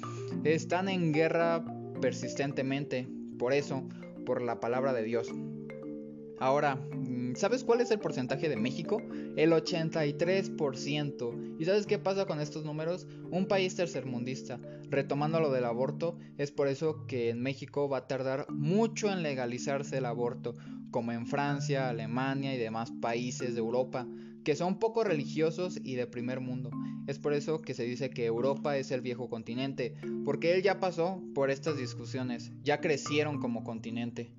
Están 0.43 0.89
en 0.89 1.13
guerra 1.13 1.63
persistentemente. 2.01 3.07
Por 3.39 3.53
eso, 3.53 3.83
por 4.25 4.41
la 4.41 4.59
palabra 4.59 4.93
de 4.93 5.03
Dios. 5.03 5.31
Ahora, 6.39 6.79
¿Sabes 7.37 7.63
cuál 7.63 7.81
es 7.81 7.91
el 7.91 7.99
porcentaje 7.99 8.49
de 8.49 8.57
México? 8.57 8.99
El 9.35 9.51
83%. 9.51 11.57
¿Y 11.59 11.65
sabes 11.65 11.85
qué 11.85 11.99
pasa 11.99 12.25
con 12.25 12.39
estos 12.39 12.65
números? 12.65 13.05
Un 13.29 13.47
país 13.47 13.75
tercermundista. 13.75 14.59
Retomando 14.89 15.39
lo 15.39 15.51
del 15.51 15.65
aborto, 15.65 16.17
es 16.39 16.51
por 16.51 16.67
eso 16.67 17.05
que 17.05 17.29
en 17.29 17.43
México 17.43 17.87
va 17.87 17.99
a 17.99 18.07
tardar 18.07 18.47
mucho 18.49 19.11
en 19.11 19.21
legalizarse 19.21 19.99
el 19.99 20.07
aborto, 20.07 20.55
como 20.89 21.11
en 21.11 21.27
Francia, 21.27 21.89
Alemania 21.89 22.55
y 22.55 22.57
demás 22.57 22.91
países 23.01 23.53
de 23.53 23.59
Europa, 23.59 24.07
que 24.43 24.55
son 24.55 24.79
poco 24.79 25.03
religiosos 25.03 25.79
y 25.83 25.93
de 25.93 26.07
primer 26.07 26.39
mundo. 26.39 26.71
Es 27.05 27.19
por 27.19 27.33
eso 27.33 27.61
que 27.61 27.75
se 27.75 27.83
dice 27.83 28.09
que 28.09 28.25
Europa 28.25 28.77
es 28.77 28.89
el 28.89 29.01
viejo 29.01 29.29
continente, 29.29 29.93
porque 30.25 30.55
él 30.55 30.63
ya 30.63 30.79
pasó 30.79 31.21
por 31.35 31.51
estas 31.51 31.77
discusiones, 31.77 32.51
ya 32.63 32.81
crecieron 32.81 33.39
como 33.39 33.63
continente. 33.63 34.31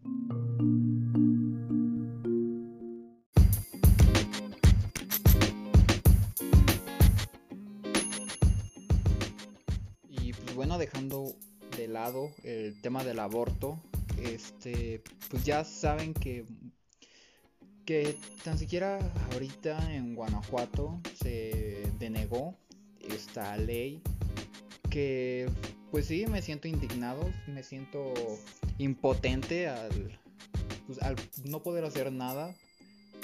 El 12.44 12.80
tema 12.80 13.04
del 13.04 13.18
aborto, 13.18 13.80
este, 14.22 15.02
pues 15.30 15.44
ya 15.44 15.64
saben 15.64 16.14
que 16.14 16.44
que 17.88 18.14
tan 18.44 18.58
siquiera 18.58 18.98
ahorita 19.32 19.94
en 19.94 20.14
Guanajuato 20.14 21.00
se 21.18 21.90
denegó 21.98 22.54
esta 23.00 23.56
ley 23.56 24.02
que 24.90 25.48
pues 25.90 26.04
sí 26.04 26.26
me 26.26 26.42
siento 26.42 26.68
indignado, 26.68 27.22
me 27.46 27.62
siento 27.62 28.12
impotente 28.76 29.68
al, 29.68 30.20
pues, 30.86 31.00
al 31.00 31.16
no 31.44 31.62
poder 31.62 31.86
hacer 31.86 32.12
nada, 32.12 32.54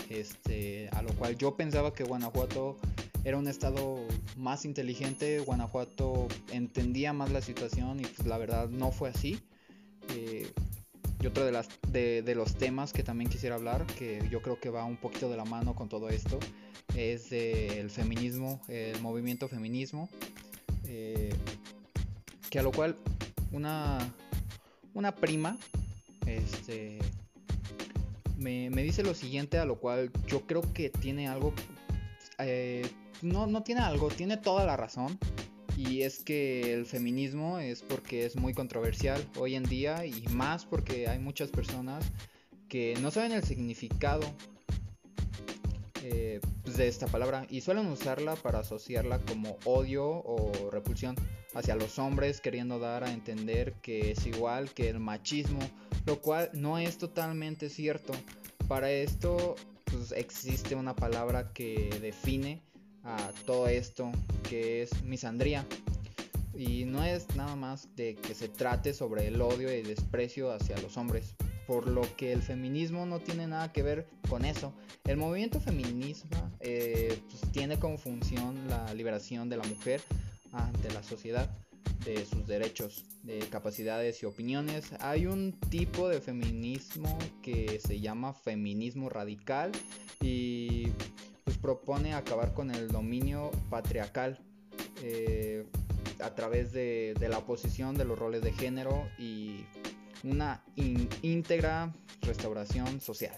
este, 0.09 0.89
a 0.93 1.03
lo 1.03 1.13
cual 1.13 1.37
yo 1.37 1.59
pensaba 1.59 1.93
que 1.93 2.05
Guanajuato 2.05 2.79
era 3.25 3.39
un 3.39 3.49
estado 3.49 4.07
más 4.37 4.67
inteligente, 4.67 5.41
Guanajuato 5.41 6.29
entendía 6.53 7.13
más 7.15 7.33
la 7.33 7.41
situación 7.41 8.01
y 8.01 8.05
pues 8.05 8.29
la 8.29 8.37
verdad 8.37 8.69
no 8.69 8.93
fue 8.93 9.09
así. 9.09 9.41
Eh, 10.11 10.53
y 11.21 11.27
otro 11.27 11.47
de, 11.47 11.53
las, 11.53 11.69
de, 11.89 12.35
los 12.35 12.57
temas 12.57 12.93
que 12.93 13.03
también 13.03 13.31
quisiera 13.31 13.55
hablar, 13.55 13.87
que 13.99 14.23
yo 14.31 14.43
creo 14.43 14.61
que 14.61 14.69
va 14.69 14.85
un 14.85 14.99
poquito 14.99 15.31
de 15.31 15.39
la 15.39 15.47
mano 15.47 15.75
con 15.75 15.89
todo 15.89 16.11
esto, 16.11 16.39
es 16.95 17.33
el 17.33 17.89
feminismo, 17.89 18.61
el 18.69 19.01
movimiento 19.01 19.49
feminismo, 19.49 20.11
eh, 20.87 21.35
que 22.51 22.59
a 22.59 22.63
lo 22.63 22.73
cual 22.73 22.99
una, 23.53 23.99
una 24.93 25.15
prima 25.15 25.57
este, 26.27 26.99
me, 28.37 28.69
me, 28.69 28.83
dice 28.83 29.03
lo 29.03 29.15
siguiente, 29.15 29.59
a 29.59 29.65
lo 29.65 29.77
cual 29.77 30.11
yo 30.27 30.47
creo 30.47 30.61
que 30.75 30.91
tiene 30.91 31.27
algo... 31.27 31.55
Eh, 32.39 32.87
no, 33.25 33.47
no 33.47 33.63
tiene 33.63 33.81
algo, 33.81 34.09
tiene 34.09 34.37
toda 34.37 34.65
la 34.65 34.77
razón. 34.77 35.19
Y 35.77 36.03
es 36.03 36.23
que 36.23 36.73
el 36.73 36.87
feminismo 36.87 37.59
es 37.59 37.83
porque 37.83 38.25
es 38.25 38.37
muy 38.37 38.55
controversial 38.55 39.27
hoy 39.39 39.57
en 39.57 39.65
día 39.65 40.07
y 40.07 40.25
más 40.31 40.65
porque 40.65 41.09
hay 41.09 41.19
muchas 41.19 41.51
personas 41.51 42.05
que 42.69 42.97
no 43.01 43.11
saben 43.11 43.33
el 43.33 43.43
significado 43.43 44.23
eh, 46.03 46.41
pues, 46.63 46.77
de 46.77 46.87
esta 46.87 47.07
palabra 47.07 47.47
y 47.51 47.61
suelen 47.61 47.87
usarla 47.87 48.37
para 48.37 48.61
asociarla 48.61 49.19
como 49.21 49.57
odio 49.65 50.07
o 50.07 50.71
repulsión 50.71 51.17
hacia 51.55 51.75
los 51.75 51.99
hombres 51.99 52.41
queriendo 52.41 52.79
dar 52.79 53.03
a 53.03 53.13
entender 53.13 53.73
que 53.83 54.13
es 54.13 54.27
igual 54.27 54.71
que 54.71 54.89
el 54.89 55.01
machismo, 55.01 55.61
lo 56.07 56.21
cual 56.21 56.51
no 56.53 56.79
es 56.79 56.99
totalmente 56.99 57.69
cierto. 57.69 58.13
Para 58.69 58.93
esto 58.93 59.57
pues, 59.87 60.13
existe 60.13 60.77
una 60.77 60.95
palabra 60.95 61.53
que 61.53 61.91
define 62.01 62.63
a 63.05 63.33
todo 63.47 63.69
esto 63.69 64.11
que 64.49 64.83
es 64.83 65.03
misandría. 65.03 65.67
Y 66.57 66.85
no 66.85 67.05
es 67.05 67.35
nada 67.35 67.57
más 67.57 67.89
de 67.97 68.15
que 68.15 68.35
se 68.35 68.49
trate 68.49 68.95
sobre 68.95 69.27
el 69.27 69.41
odio 69.43 69.71
y 69.71 69.81
el 69.81 69.87
desprecio 69.87 70.53
hacia 70.53 70.79
los 70.79 70.97
hombres, 70.97 71.35
por 71.67 71.89
lo 71.89 72.03
que 72.17 72.33
el 72.33 72.43
feminismo 72.43 73.07
no 73.07 73.19
tiene 73.21 73.47
nada 73.47 73.73
que 73.73 73.83
ver 73.83 74.07
con 74.29 74.45
eso. 74.45 74.73
El 75.05 75.17
movimiento 75.17 75.61
feminista 75.61 76.51
eh, 76.61 77.19
pues, 77.29 77.53
tiene 77.53 77.79
como 77.79 77.99
función 77.99 78.69
la 78.69 78.95
liberación 78.95 79.49
de 79.49 79.57
la 79.57 79.65
mujer 79.65 80.01
ante 80.53 80.93
la 80.93 81.03
sociedad 81.03 81.51
de 82.05 82.25
sus 82.25 82.47
derechos, 82.47 83.05
de 83.23 83.41
capacidades 83.51 84.23
y 84.23 84.27
opiniones. 84.27 84.93
Hay 85.01 85.27
un 85.27 85.53
tipo 85.71 86.09
de 86.09 86.21
feminismo 86.21 87.19
que 87.43 87.81
se 87.85 87.99
llama 87.99 88.33
feminismo 88.33 89.09
radical 89.09 89.73
y 90.21 90.89
propone 91.65 92.13
acabar 92.13 92.53
con 92.53 92.71
el 92.71 92.89
dominio 92.89 93.51
patriarcal 93.71 94.39
eh, 95.03 95.65
a 96.21 96.35
través 96.35 96.73
de, 96.73 97.17
la 97.19 97.39
oposición 97.39 97.97
de 97.97 98.05
los 98.05 98.19
roles 98.19 98.43
de 98.43 98.53
género 98.53 99.09
y 99.19 99.65
una 100.25 100.63
íntegra 101.23 101.91
restauración 102.21 103.01
social 103.01 103.35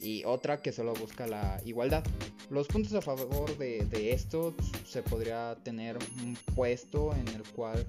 y 0.00 0.24
otra 0.24 0.62
que 0.62 0.72
solo 0.72 0.94
busca 0.94 1.26
la 1.26 1.60
igualdad. 1.66 2.04
Los 2.48 2.68
puntos 2.68 2.94
a 2.94 3.02
favor 3.02 3.58
de, 3.58 3.84
de, 3.84 4.12
esto 4.12 4.54
se 4.86 5.02
podría 5.02 5.54
tener 5.62 5.98
un 6.22 6.38
puesto 6.54 7.14
en 7.14 7.28
el 7.28 7.42
cual 7.54 7.86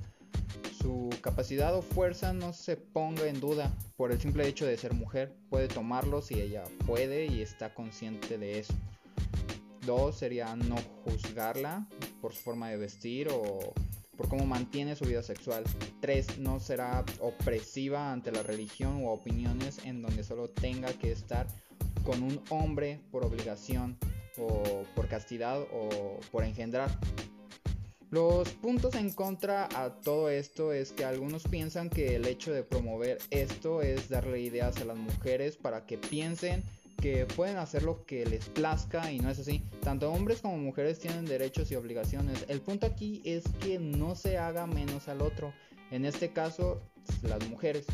su 0.78 1.10
capacidad 1.22 1.74
o 1.74 1.82
fuerza 1.82 2.34
no 2.34 2.52
se 2.52 2.76
ponga 2.76 3.30
en 3.30 3.40
duda 3.40 3.74
por 3.96 4.12
el 4.12 4.20
simple 4.20 4.46
hecho 4.46 4.66
de 4.66 4.78
ser 4.78 4.94
mujer. 4.94 5.34
Puede 5.50 5.70
tomarlo 5.70 6.22
si 6.22 6.42
ella 6.42 6.66
puede 6.86 7.28
y 7.28 7.42
está 7.42 7.74
consciente 7.74 8.38
de 8.38 8.60
eso. 8.60 8.74
Dos 9.86 10.18
sería 10.18 10.56
no 10.56 10.76
juzgarla 11.04 11.88
por 12.22 12.34
su 12.34 12.42
forma 12.42 12.70
de 12.70 12.78
vestir 12.78 13.30
o 13.30 13.74
por 14.18 14.28
cómo 14.28 14.46
mantiene 14.46 14.96
su 14.96 15.06
vida 15.06 15.24
sexual. 15.24 15.64
Tres, 16.02 16.40
no 16.40 16.60
será 16.60 17.06
opresiva 17.22 18.12
ante 18.12 18.32
la 18.32 18.44
religión 18.44 19.04
u 19.04 19.10
opiniones 19.10 19.80
en 19.86 20.02
donde 20.02 20.24
solo 20.24 20.50
tenga 20.50 20.92
que 20.94 21.12
estar 21.12 21.48
con 22.04 22.24
un 22.24 22.42
hombre 22.50 23.00
por 23.12 23.24
obligación 23.24 23.98
o 24.38 24.84
por 24.96 25.08
castidad 25.08 25.62
o 25.72 26.20
por 26.32 26.44
engendrar. 26.44 26.90
Los 28.12 28.50
puntos 28.50 28.96
en 28.96 29.12
contra 29.12 29.70
a 29.76 30.02
todo 30.02 30.30
esto 30.30 30.74
es 30.74 30.92
que 30.92 31.06
algunos 31.06 31.44
piensan 31.44 31.92
que 31.92 32.16
el 32.16 32.26
hecho 32.26 32.52
de 32.52 32.64
promover 32.64 33.20
esto 33.30 33.84
es 33.84 34.10
darle 34.10 34.42
ideas 34.42 34.82
a 34.82 34.86
las 34.86 34.98
mujeres 34.98 35.58
para 35.58 35.86
que 35.86 36.00
piensen 36.00 36.64
que 37.00 37.26
pueden 37.26 37.58
hacer 37.58 37.84
lo 37.84 38.04
que 38.06 38.26
les 38.26 38.50
plazca 38.50 39.12
y 39.12 39.20
no 39.20 39.30
es 39.30 39.40
así. 39.40 39.64
Tanto 39.82 40.12
hombres 40.12 40.42
como 40.42 40.58
mujeres 40.58 41.00
tienen 41.00 41.26
derechos 41.26 41.72
y 41.72 41.76
obligaciones. 41.76 42.46
El 42.48 42.62
punto 42.62 42.86
aquí 42.86 43.22
es 43.24 43.44
que 43.60 43.80
no 43.80 44.16
se 44.16 44.38
haga 44.38 44.68
menos 44.68 45.08
al 45.08 45.22
otro. 45.22 45.54
En 45.92 46.06
este 46.06 46.32
caso, 46.32 46.82
las 47.24 47.48
mujeres. 47.50 47.86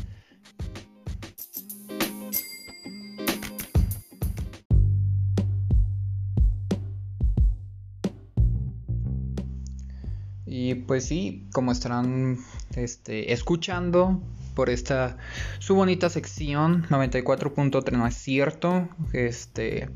Y 10.44 10.74
pues 10.74 11.04
sí, 11.04 11.46
como 11.52 11.70
estarán 11.70 12.38
este, 12.74 13.32
escuchando, 13.32 14.20
por 14.56 14.70
esta 14.70 15.18
su 15.60 15.76
bonita 15.76 16.08
sección 16.10 16.84
94.3 16.88 17.92
no 17.92 18.06
es 18.06 18.14
cierto 18.14 18.88
este 19.12 19.88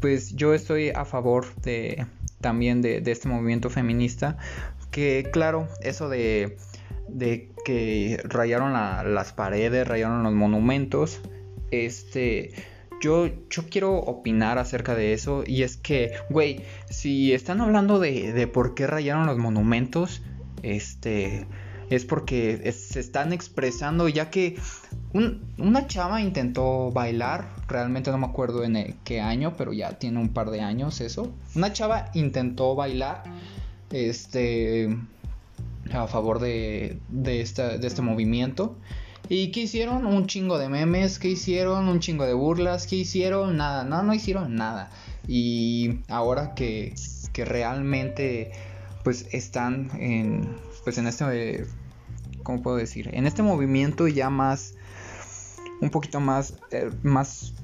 pues 0.00 0.34
yo 0.34 0.54
estoy 0.54 0.88
a 0.90 1.04
favor 1.04 1.54
de 1.62 2.06
también 2.40 2.82
de, 2.82 3.02
este 3.06 3.28
movimiento 3.28 3.70
feminista 3.70 4.38
que 4.90 5.28
claro 5.30 5.68
eso 5.82 6.08
de 6.08 6.56
de 7.06 7.52
que 7.64 8.18
rayaron 8.24 8.72
las 8.72 9.32
paredes 9.34 9.86
rayaron 9.86 10.24
los 10.24 10.32
monumentos 10.32 11.20
este 11.70 12.54
yo, 12.98 13.28
yo 13.50 13.64
quiero 13.68 13.94
opinar 13.94 14.56
acerca 14.56 14.94
de 14.94 15.12
eso 15.12 15.44
y 15.46 15.64
es 15.64 15.76
que, 15.76 16.12
güey, 16.30 16.62
si 16.88 17.34
están 17.34 17.60
hablando 17.60 17.98
de, 17.98 18.32
de 18.32 18.46
por 18.46 18.74
qué 18.74 18.86
rayaron 18.86 19.26
los 19.26 19.36
monumentos, 19.36 20.22
este, 20.62 21.46
es 21.90 22.04
porque 22.04 22.72
se 22.72 23.00
están 23.00 23.32
expresando, 23.32 24.08
ya 24.08 24.30
que 24.30 24.56
una 25.12 25.86
chava 25.86 26.20
intentó 26.20 26.90
bailar, 26.90 27.48
realmente 27.68 28.10
no 28.10 28.18
me 28.18 28.26
acuerdo 28.26 28.64
en 28.64 28.96
qué 29.04 29.20
año, 29.20 29.54
pero 29.56 29.72
ya 29.72 29.98
tiene 29.98 30.18
un 30.18 30.30
par 30.30 30.50
de 30.50 30.60
años 30.60 31.00
eso. 31.00 31.32
Una 31.54 31.72
chava 31.72 32.10
intentó 32.14 32.74
bailar 32.74 33.22
este 33.90 34.96
a 35.92 36.08
favor 36.08 36.40
de, 36.40 36.98
de, 37.08 37.40
este 37.40 38.02
movimiento. 38.02 38.76
¿Y 39.28 39.50
qué 39.50 39.60
hicieron? 39.60 40.06
Un 40.06 40.26
chingo 40.26 40.58
de 40.58 40.68
memes, 40.68 41.18
¿qué 41.18 41.28
hicieron? 41.28 41.88
Un 41.88 42.00
chingo 42.00 42.24
de 42.24 42.34
burlas, 42.34 42.86
¿qué 42.86 42.96
hicieron? 42.96 43.56
Nada, 43.56 43.84
no, 43.84 44.02
no 44.02 44.12
hicieron 44.14 44.54
nada. 44.54 44.90
Y 45.26 46.00
ahora 46.08 46.54
que 46.54 46.94
realmente 47.34 48.52
pues 49.06 49.28
están 49.30 49.90
en, 50.00 50.56
pues 50.86 50.98
en 50.98 51.08
este, 51.08 51.66
¿cómo 52.44 52.62
puedo 52.62 52.76
decir? 52.76 53.10
En 53.12 53.26
este 53.26 53.42
movimiento 53.42 54.06
ya 54.06 54.30
más, 54.30 54.74
un 55.80 55.90
poquito 55.90 56.20
más, 56.20 56.54
eh, 56.70 56.92
más, 57.02 57.54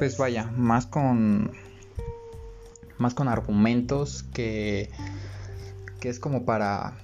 pues 0.00 0.18
vaya, 0.18 0.50
más 0.56 0.86
con, 0.86 1.52
más 2.98 3.14
con 3.14 3.28
argumentos 3.28 4.24
que, 4.34 4.90
que 6.00 6.08
es 6.08 6.18
como 6.18 6.44
para, 6.44 6.96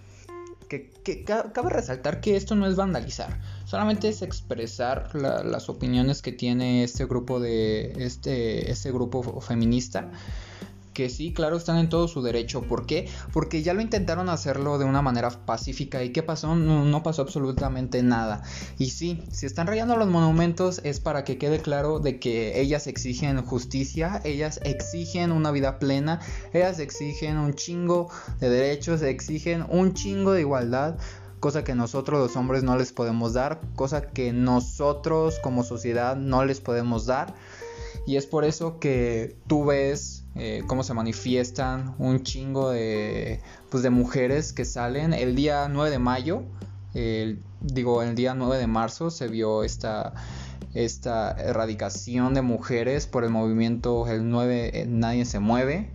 que 0.68 0.90
cabe 1.24 1.70
resaltar 1.70 2.20
que 2.20 2.34
esto 2.34 2.56
no 2.56 2.66
es 2.66 2.74
vandalizar, 2.74 3.40
solamente 3.66 4.08
es 4.08 4.22
expresar 4.22 5.14
las 5.14 5.68
opiniones 5.68 6.20
que 6.20 6.32
tiene 6.32 6.82
este 6.82 7.04
grupo 7.04 7.38
de, 7.38 7.92
este, 8.04 8.72
este 8.72 8.90
grupo 8.90 9.40
feminista 9.40 10.10
que 11.00 11.08
sí, 11.08 11.32
claro, 11.32 11.56
están 11.56 11.78
en 11.78 11.88
todo 11.88 12.08
su 12.08 12.20
derecho. 12.20 12.60
¿Por 12.60 12.84
qué? 12.84 13.08
Porque 13.32 13.62
ya 13.62 13.72
lo 13.72 13.80
intentaron 13.80 14.28
hacerlo 14.28 14.76
de 14.76 14.84
una 14.84 15.00
manera 15.00 15.30
pacífica. 15.30 16.04
¿Y 16.04 16.10
qué 16.10 16.22
pasó? 16.22 16.54
No, 16.54 17.02
pasó 17.02 17.22
absolutamente 17.22 18.02
nada. 18.02 18.42
Y 18.76 18.90
sí, 18.90 19.22
si 19.32 19.46
están 19.46 19.66
rayando 19.66 19.96
los 19.96 20.08
monumentos 20.08 20.82
es 20.84 21.00
para 21.00 21.24
que 21.24 21.38
quede 21.38 21.60
claro 21.60 22.00
de 22.00 22.18
que 22.18 22.60
ellas 22.60 22.86
exigen 22.86 23.40
justicia, 23.40 24.20
ellas 24.24 24.60
exigen 24.62 25.32
una 25.32 25.50
vida 25.52 25.78
plena, 25.78 26.20
ellas 26.52 26.78
exigen 26.80 27.38
un 27.38 27.54
chingo 27.54 28.10
de 28.38 28.50
derechos, 28.50 29.00
exigen 29.00 29.64
un 29.70 29.94
chingo 29.94 30.32
de 30.32 30.42
igualdad 30.42 30.98
cosa 31.40 31.64
que 31.64 31.74
nosotros 31.74 32.20
los 32.20 32.36
hombres 32.36 32.62
no 32.62 32.76
les 32.76 32.92
podemos 32.92 33.32
dar, 33.32 33.60
cosa 33.74 34.10
que 34.10 34.34
nosotros 34.34 35.38
como 35.38 35.64
sociedad 35.64 36.14
no 36.14 36.44
les 36.44 36.60
podemos 36.60 37.06
dar. 37.06 37.34
Y 38.10 38.16
es 38.16 38.26
por 38.26 38.44
eso 38.44 38.80
que 38.80 39.36
tú 39.46 39.66
ves 39.66 40.24
eh, 40.34 40.64
cómo 40.66 40.82
se 40.82 40.94
manifiestan 40.94 41.94
un 42.00 42.24
chingo 42.24 42.72
de, 42.72 43.38
pues, 43.70 43.84
de 43.84 43.90
mujeres 43.90 44.52
que 44.52 44.64
salen. 44.64 45.12
El 45.12 45.36
día 45.36 45.68
9 45.68 45.92
de 45.92 46.00
mayo, 46.00 46.42
digo, 47.60 48.02
el 48.02 48.16
día 48.16 48.34
9 48.34 48.58
de 48.58 48.66
marzo 48.66 49.12
se 49.12 49.28
vio 49.28 49.62
esta, 49.62 50.14
esta 50.74 51.30
erradicación 51.40 52.34
de 52.34 52.42
mujeres 52.42 53.06
por 53.06 53.22
el 53.22 53.30
movimiento 53.30 54.08
el 54.08 54.28
9 54.28 54.70
eh, 54.74 54.86
Nadie 54.88 55.24
se 55.24 55.38
mueve. 55.38 55.92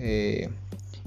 Eh, 0.00 0.50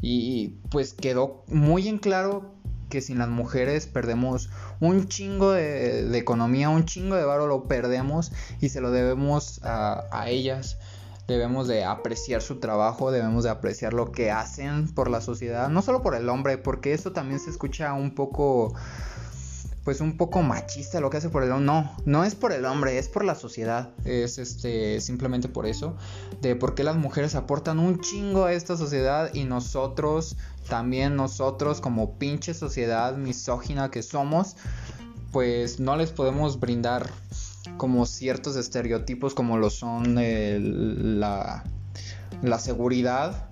y 0.02 0.54
pues 0.70 0.94
quedó 0.94 1.44
muy 1.48 1.90
en 1.90 1.98
claro 1.98 2.54
que 2.90 3.02
sin 3.02 3.20
las 3.20 3.30
mujeres 3.30 3.88
perdemos 3.88 4.50
un 4.80 5.08
chingo 5.08 5.52
de, 5.52 6.18
economía, 6.18 6.70
un 6.70 6.86
chingo 6.86 7.16
de 7.16 7.26
varo 7.26 7.48
lo 7.48 7.64
perdemos 7.66 8.32
y 8.62 8.70
se 8.70 8.82
lo 8.82 8.92
debemos 8.92 9.64
a, 9.64 10.06
a 10.12 10.30
ellas. 10.30 10.78
Debemos 11.28 11.68
de 11.68 11.84
apreciar 11.84 12.42
su 12.42 12.60
trabajo, 12.62 13.12
debemos 13.12 13.44
de 13.44 13.50
apreciar 13.50 13.94
lo 13.94 14.14
que 14.14 14.32
hacen 14.32 14.88
por 14.94 15.10
la 15.10 15.20
sociedad, 15.20 15.68
no 15.68 15.82
solo 15.82 16.02
por 16.02 16.16
el 16.16 16.30
hombre, 16.30 16.58
porque 16.58 16.94
eso 16.94 17.12
también 17.12 17.42
se 17.42 17.50
escucha 17.50 17.92
un 17.92 18.16
poco 18.16 18.74
pues 19.88 20.02
un 20.02 20.18
poco 20.18 20.42
machista 20.42 21.00
lo 21.00 21.10
que 21.10 21.16
hace 21.16 21.30
por 21.30 21.44
el 21.44 21.52
hombre. 21.54 21.66
No, 21.66 21.96
no 22.04 22.26
es 22.26 22.36
por 22.36 22.52
el 22.52 22.66
hombre, 22.66 22.98
es 22.98 23.08
por 23.08 23.24
la 23.24 23.36
sociedad. 23.36 23.92
Es 24.04 24.38
este 24.38 25.00
simplemente 25.00 25.48
por 25.48 25.66
eso. 25.66 25.96
De 26.42 26.58
por 26.58 26.76
qué 26.76 26.84
las 26.84 26.98
mujeres 26.98 27.36
aportan 27.36 27.80
un 27.80 28.02
chingo 28.02 28.44
a 28.44 28.52
esta 28.52 28.76
sociedad 28.76 29.34
y 29.34 29.46
nosotros, 29.46 30.36
también 30.68 31.16
nosotros 31.16 31.80
como 31.80 32.18
pinche 32.18 32.54
sociedad 32.54 33.16
misógina 33.16 33.90
que 33.90 34.04
somos, 34.04 34.58
pues 35.32 35.80
no 35.80 35.96
les 35.96 36.12
podemos 36.12 36.60
brindar 36.60 37.10
como 37.78 38.06
ciertos 38.06 38.58
estereotipos 38.58 39.34
como 39.34 39.58
lo 39.58 39.70
son 39.70 40.16
la, 41.18 41.64
la 42.42 42.60
seguridad. 42.60 43.52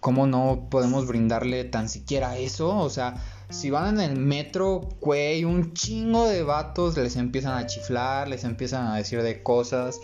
¿Cómo 0.00 0.26
no 0.26 0.68
podemos 0.70 1.06
brindarle 1.06 1.64
tan 1.64 1.90
siquiera 1.90 2.38
eso? 2.38 2.78
O 2.78 2.88
sea, 2.88 3.16
si 3.50 3.70
van 3.70 4.00
en 4.00 4.10
el 4.10 4.18
metro, 4.18 4.88
güey, 5.00 5.44
un 5.44 5.74
chingo 5.74 6.28
de 6.28 6.42
vatos 6.42 6.96
les 6.96 7.16
empiezan 7.16 7.58
a 7.58 7.66
chiflar, 7.66 8.28
les 8.28 8.44
empiezan 8.44 8.86
a 8.86 8.96
decir 8.96 9.22
de 9.22 9.42
cosas. 9.42 10.00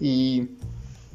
Y 0.00 0.50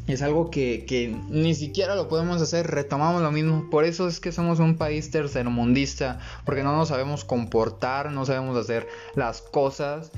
es 0.07 0.21
algo 0.21 0.51
que, 0.51 0.85
que, 0.85 1.15
ni 1.29 1.55
siquiera 1.55 1.95
lo 1.95 2.07
podemos 2.07 2.41
hacer, 2.41 2.67
retomamos 2.67 3.21
lo 3.21 3.31
mismo. 3.31 3.69
Por 3.69 3.85
eso 3.85 4.07
es 4.07 4.19
que 4.19 4.31
somos 4.31 4.59
un 4.59 4.77
país 4.77 5.11
tercermundista, 5.11 6.19
porque 6.45 6.63
no 6.63 6.75
nos 6.75 6.89
sabemos 6.89 7.25
comportar, 7.25 8.11
no 8.11 8.25
sabemos 8.25 8.57
hacer 8.57 8.87
las 9.15 9.41
cosas. 9.41 10.11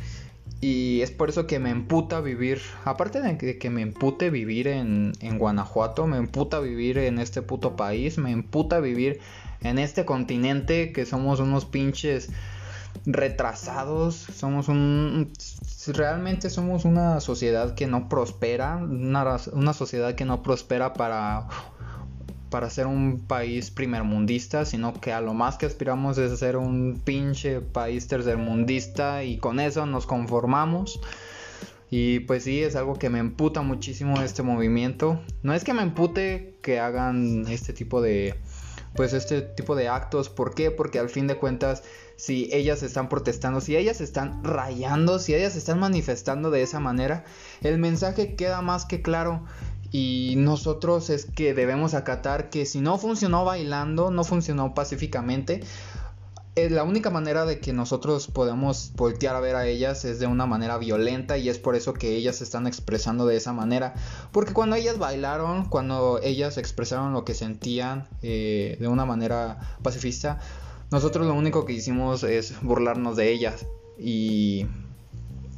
Y 0.59 1.01
es 1.01 1.11
por 1.11 1.29
eso 1.29 1.45
que 1.45 1.59
me 1.59 1.69
emputa 1.69 2.19
vivir, 2.19 2.61
aparte 2.83 3.21
de 3.21 3.57
que, 3.59 3.69
me 3.69 3.81
empute 3.81 4.29
vivir 4.31 4.67
en, 4.67 5.13
en, 5.21 5.37
Guanajuato, 5.37 6.07
me 6.07 6.17
emputa 6.17 6.59
vivir 6.59 6.97
en 6.97 7.19
este 7.19 7.43
puto 7.43 7.75
país, 7.75 8.17
me 8.17 8.31
emputa 8.31 8.79
vivir 8.79 9.19
en 9.61 9.79
este 9.79 10.05
continente 10.05 10.91
que 10.91 11.05
somos 11.05 11.39
unos 11.39 11.65
pinches 11.65 12.29
retrasados, 13.05 14.15
somos 14.15 14.67
un... 14.67 15.31
Realmente 15.87 16.49
somos 16.49 16.83
una 16.83 17.21
sociedad 17.21 17.73
que 17.75 17.87
no 17.87 18.09
prospera, 18.09 18.77
una, 18.77 19.73
sociedad 19.73 20.15
que 20.15 20.25
no 20.25 20.43
prospera 20.43 20.93
para 20.93 21.47
para 22.49 22.69
ser 22.69 22.87
un 22.87 23.19
país 23.19 23.71
primermundista, 23.71 24.63
sino 24.63 24.93
que 25.01 25.11
a 25.11 25.19
lo 25.19 25.33
más 25.33 25.57
que 25.57 25.65
aspiramos 25.65 26.17
es 26.17 26.39
ser 26.39 26.55
un 26.55 27.01
pinche 27.03 27.59
país 27.59 28.07
tercermundista 28.07 29.25
y 29.25 29.37
con 29.37 29.59
eso 29.59 29.85
nos 29.85 30.05
conformamos. 30.05 30.99
Y 31.89 32.19
pues 32.21 32.43
sí, 32.43 32.63
es 32.63 32.75
algo 32.75 32.95
que 32.95 33.09
me 33.09 33.19
emputa 33.19 33.61
muchísimo 33.61 34.21
este 34.21 34.43
movimiento. 34.43 35.21
No 35.41 35.53
es 35.53 35.63
que 35.63 35.73
me 35.73 35.81
empute 35.81 36.57
que 36.61 36.79
hagan 36.79 37.45
este 37.47 37.73
tipo 37.73 38.01
de 38.01 38.35
pues 38.97 39.13
este 39.13 39.41
tipo 39.41 39.75
de 39.75 39.87
actos, 39.87 40.27
¿por 40.27 40.53
qué? 40.53 40.71
Porque 40.71 40.99
al 40.99 41.09
fin 41.09 41.27
de 41.27 41.37
cuentas 41.37 41.83
si 42.17 42.49
ellas 42.51 42.81
están 42.81 43.09
protestando, 43.09 43.61
si 43.61 43.77
ellas 43.77 44.01
están 44.01 44.43
rayando, 44.43 45.19
si 45.19 45.35
ellas 45.35 45.55
están 45.55 45.79
manifestando 45.79 46.49
de 46.49 46.63
esa 46.63 46.79
manera, 46.79 47.23
el 47.61 47.77
mensaje 47.77 48.35
queda 48.35 48.61
más 48.61 48.85
que 48.85 49.01
claro 49.01 49.45
Y 49.91 50.33
nosotros 50.37 51.09
es 51.09 51.25
que 51.25 51.53
debemos 51.53 51.93
acatar 51.93 52.49
que 52.49 52.65
si 52.65 52.81
no 52.81 52.97
funcionó 52.97 53.45
bailando, 53.45 54.11
no 54.11 54.25
funcionó 54.25 54.73
pacíficamente, 54.73 55.61
la 56.69 56.83
única 56.83 57.11
manera 57.11 57.45
de 57.45 57.59
que 57.59 57.71
nosotros 57.71 58.27
podemos 58.27 58.91
voltear 58.95 59.35
a 59.35 59.39
ver 59.39 59.55
a 59.55 59.67
ellas 59.67 60.05
es 60.05 60.19
de 60.19 60.25
una 60.25 60.47
manera 60.47 60.79
violenta 60.79 61.37
y 61.37 61.49
es 61.49 61.59
por 61.59 61.75
eso 61.75 61.93
que 61.93 62.15
ellas 62.15 62.37
se 62.37 62.43
están 62.43 62.65
expresando 62.65 63.27
de 63.27 63.37
esa 63.37 63.53
manera. 63.53 63.93
Porque 64.31 64.53
cuando 64.53 64.75
ellas 64.75 64.97
bailaron, 64.97 65.65
cuando 65.69 66.19
ellas 66.23 66.57
expresaron 66.57 67.13
lo 67.13 67.25
que 67.25 67.35
sentían 67.35 68.07
eh, 68.23 68.75
de 68.79 68.87
una 68.87 69.05
manera 69.05 69.77
pacifista, 69.83 70.39
nosotros 70.89 71.27
lo 71.27 71.35
único 71.35 71.65
que 71.65 71.73
hicimos 71.73 72.23
es 72.23 72.59
burlarnos 72.61 73.15
de 73.15 73.31
ellas. 73.31 73.67
Y 73.99 74.65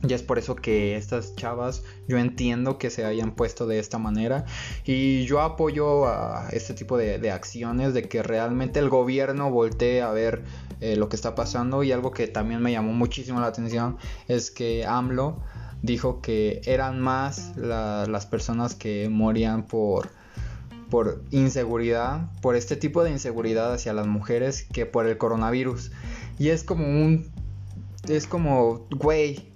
y 0.07 0.13
es 0.13 0.23
por 0.23 0.39
eso 0.39 0.55
que 0.55 0.95
estas 0.95 1.35
chavas 1.35 1.83
yo 2.07 2.17
entiendo 2.17 2.77
que 2.77 2.89
se 2.89 3.03
hayan 3.03 3.31
puesto 3.31 3.67
de 3.67 3.79
esta 3.79 3.97
manera 3.97 4.45
y 4.85 5.25
yo 5.25 5.41
apoyo 5.41 6.07
a 6.07 6.47
este 6.51 6.73
tipo 6.73 6.97
de, 6.97 7.31
acciones 7.31 7.93
de 7.93 8.07
que 8.07 8.23
realmente 8.23 8.79
el 8.79 8.89
gobierno 8.89 9.51
voltee 9.51 10.01
a 10.01 10.11
ver 10.11 10.43
eh, 10.79 10.95
lo 10.95 11.09
que 11.09 11.15
está 11.15 11.35
pasando 11.35 11.83
y 11.83 11.91
algo 11.91 12.11
que 12.11 12.27
también 12.27 12.61
me 12.61 12.71
llamó 12.71 12.93
muchísimo 12.93 13.41
la 13.41 13.47
atención 13.47 13.97
es 14.27 14.51
que 14.51 14.85
AMLO 14.85 15.41
dijo 15.81 16.21
que 16.21 16.61
eran 16.65 16.99
más 16.99 17.55
las 17.57 18.25
personas 18.25 18.75
que 18.75 19.09
morían 19.09 19.63
por, 19.63 20.09
por 20.89 21.23
inseguridad, 21.31 22.29
por 22.41 22.55
este 22.55 22.75
tipo 22.75 23.03
de 23.03 23.11
inseguridad 23.11 23.73
hacia 23.73 23.93
las 23.93 24.07
mujeres 24.07 24.63
que 24.63 24.85
por 24.85 25.07
el 25.07 25.17
coronavirus. 25.17 25.91
Y 26.37 26.49
es 26.49 26.63
como 26.63 26.85
un... 26.85 27.31
Es 28.07 28.27
como, 28.27 28.87
güey, 28.89 29.48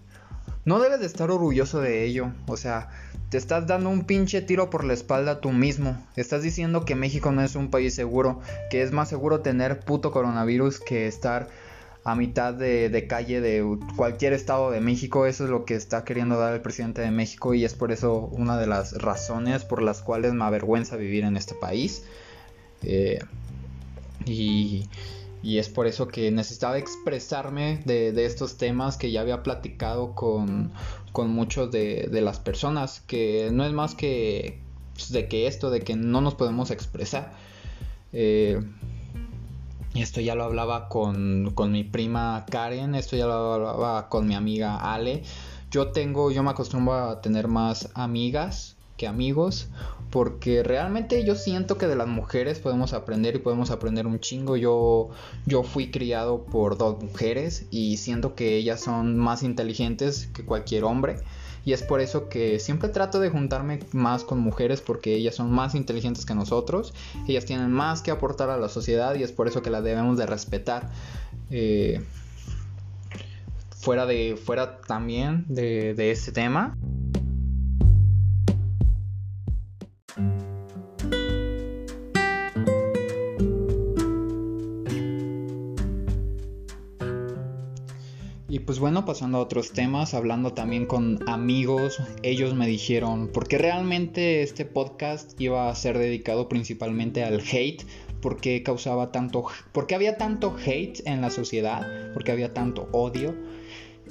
no 0.66 0.80
debes 0.80 1.00
de 1.00 1.06
estar 1.06 1.30
orgulloso 1.30 1.82
de 1.82 2.04
ello. 2.04 2.32
O 2.48 2.58
sea, 2.58 2.90
te 3.30 3.38
estás 3.38 3.68
dando 3.68 3.90
un 3.90 4.06
pinche 4.06 4.42
tiro 4.42 4.70
por 4.70 4.84
la 4.84 4.94
espalda 4.94 5.42
tú 5.42 5.52
mismo. 5.52 5.98
Estás 6.16 6.44
diciendo 6.44 6.86
que 6.86 6.96
México 6.96 7.32
no 7.32 7.42
es 7.42 7.56
un 7.56 7.70
país 7.70 7.96
seguro, 7.96 8.42
que 8.70 8.82
es 8.82 8.92
más 8.92 9.10
seguro 9.10 9.42
tener 9.42 9.80
puto 9.80 10.12
coronavirus 10.12 10.80
que 10.80 11.08
estar 11.08 11.50
a 12.06 12.16
mitad 12.16 12.54
de, 12.54 13.06
calle 13.08 13.40
de 13.40 13.78
cualquier 13.96 14.34
estado 14.34 14.72
de 14.72 14.82
México. 14.82 15.26
Eso 15.26 15.46
es 15.46 15.50
lo 15.50 15.66
que 15.66 15.76
está 15.76 16.04
queriendo 16.04 16.38
dar 16.38 16.54
el 16.54 16.62
presidente 16.62 17.02
de 17.02 17.12
México 17.12 17.54
y 17.54 17.66
es 17.66 17.74
por 17.74 17.92
eso 17.92 18.30
una 18.32 18.58
de 18.58 18.68
las 18.68 18.94
razones 19.02 19.64
por 19.66 19.82
las 19.82 20.02
cuales 20.02 20.34
me 20.34 20.44
avergüenza 20.44 20.96
vivir 20.96 21.24
en 21.24 21.38
este 21.38 21.56
país. 21.56 22.04
Eh, 22.84 23.20
y 24.26 24.88
y 25.44 25.58
es 25.58 25.68
por 25.68 25.88
eso 25.88 26.08
que 26.08 26.32
necesitaba 26.32 26.78
expresarme 26.78 27.82
de, 27.86 28.26
estos 28.26 28.58
temas 28.58 28.96
que 28.96 29.12
ya 29.12 29.20
había 29.20 29.44
platicado 29.44 30.16
con, 30.16 30.72
con 31.12 31.32
muchos 31.32 31.70
de, 31.70 32.10
las 32.22 32.40
personas, 32.40 33.02
que 33.02 33.50
no 33.52 33.66
es 33.66 33.74
más 33.74 33.94
que 33.94 34.60
pues, 34.94 35.12
de 35.12 35.28
que 35.28 35.48
esto, 35.48 35.70
de 35.70 35.82
que 35.82 35.98
no 35.98 36.22
nos 36.22 36.36
podemos 36.36 36.72
expresar. 36.72 37.34
Eh, 38.14 38.64
esto 39.96 40.22
ya 40.22 40.34
lo 40.34 40.46
hablaba 40.46 40.88
con, 40.88 41.52
con, 41.54 41.74
mi 41.74 41.84
prima 41.84 42.46
Karen, 42.50 42.96
esto 42.96 43.18
ya 43.18 43.26
lo 43.28 43.54
hablaba 43.54 44.08
con 44.08 44.26
mi 44.26 44.36
amiga 44.36 44.94
Ale. 44.94 45.24
Yo 45.72 45.92
tengo, 45.92 46.32
yo 46.32 46.42
me 46.42 46.52
acostumbro 46.52 46.94
a 46.94 47.22
tener 47.22 47.50
más 47.50 47.90
amigas 47.96 48.73
que 48.98 49.08
amigos 49.08 49.70
porque 50.14 50.62
realmente 50.62 51.26
yo 51.26 51.34
siento 51.34 51.80
que 51.80 51.88
de 51.88 51.96
las 51.96 52.08
mujeres 52.08 52.60
podemos 52.60 52.94
aprender 52.94 53.36
y 53.36 53.40
podemos 53.40 53.72
aprender 53.72 54.06
un 54.06 54.20
chingo. 54.20 54.58
Yo, 54.58 55.10
yo 55.48 55.64
fui 55.64 55.90
criado 55.90 56.44
por 56.44 56.78
dos 56.78 57.02
mujeres 57.02 57.66
y 57.72 57.98
siento 57.98 58.36
que 58.36 58.56
ellas 58.58 58.80
son 58.80 59.18
más 59.18 59.42
inteligentes 59.42 60.30
que 60.32 60.46
cualquier 60.46 60.84
hombre. 60.84 61.16
Y 61.66 61.74
es 61.74 61.82
por 61.82 62.00
eso 62.00 62.30
que 62.30 62.60
siempre 62.60 62.90
trato 62.90 63.20
de 63.20 63.32
juntarme 63.32 63.80
más 63.92 64.24
con 64.24 64.38
mujeres 64.38 64.82
porque 64.82 65.16
ellas 65.16 65.34
son 65.34 65.52
más 65.52 65.74
inteligentes 65.74 66.28
que 66.28 66.36
nosotros. 66.36 66.94
Ellas 67.28 67.46
tienen 67.46 67.72
más 67.72 68.04
que 68.04 68.12
aportar 68.12 68.52
a 68.52 68.58
la 68.60 68.70
sociedad 68.70 69.16
y 69.16 69.24
es 69.24 69.32
por 69.32 69.48
eso 69.48 69.64
que 69.64 69.72
las 69.72 69.84
debemos 69.84 70.20
de 70.20 70.28
respetar. 70.28 70.92
Eh, 71.50 72.06
fuera 73.76 74.06
de 74.06 74.38
fuera 74.38 74.80
también 74.82 75.46
de, 75.48 75.96
de 75.96 76.12
este 76.12 76.32
tema 76.32 76.78
pasando 89.06 89.38
a 89.38 89.42
otros 89.42 89.72
temas, 89.72 90.14
hablando 90.14 90.54
también 90.54 90.86
con 90.86 91.20
amigos, 91.28 92.02
ellos 92.22 92.54
me 92.54 92.68
dijeron, 92.68 93.30
porque 93.34 93.58
realmente 93.58 94.42
este 94.42 94.66
podcast 94.66 95.40
iba 95.40 95.70
a 95.70 95.76
ser 95.76 95.98
dedicado 95.98 96.50
principalmente 96.50 97.24
al 97.24 97.40
hate, 97.40 97.84
porque 98.22 98.64
causaba 98.64 99.12
tanto, 99.12 99.46
porque 99.72 99.96
había 99.96 100.18
tanto 100.18 100.56
hate 100.66 101.02
en 101.06 101.22
la 101.22 101.30
sociedad, 101.30 102.12
porque 102.14 102.32
había 102.32 102.54
tanto 102.54 102.88
odio. 102.92 103.36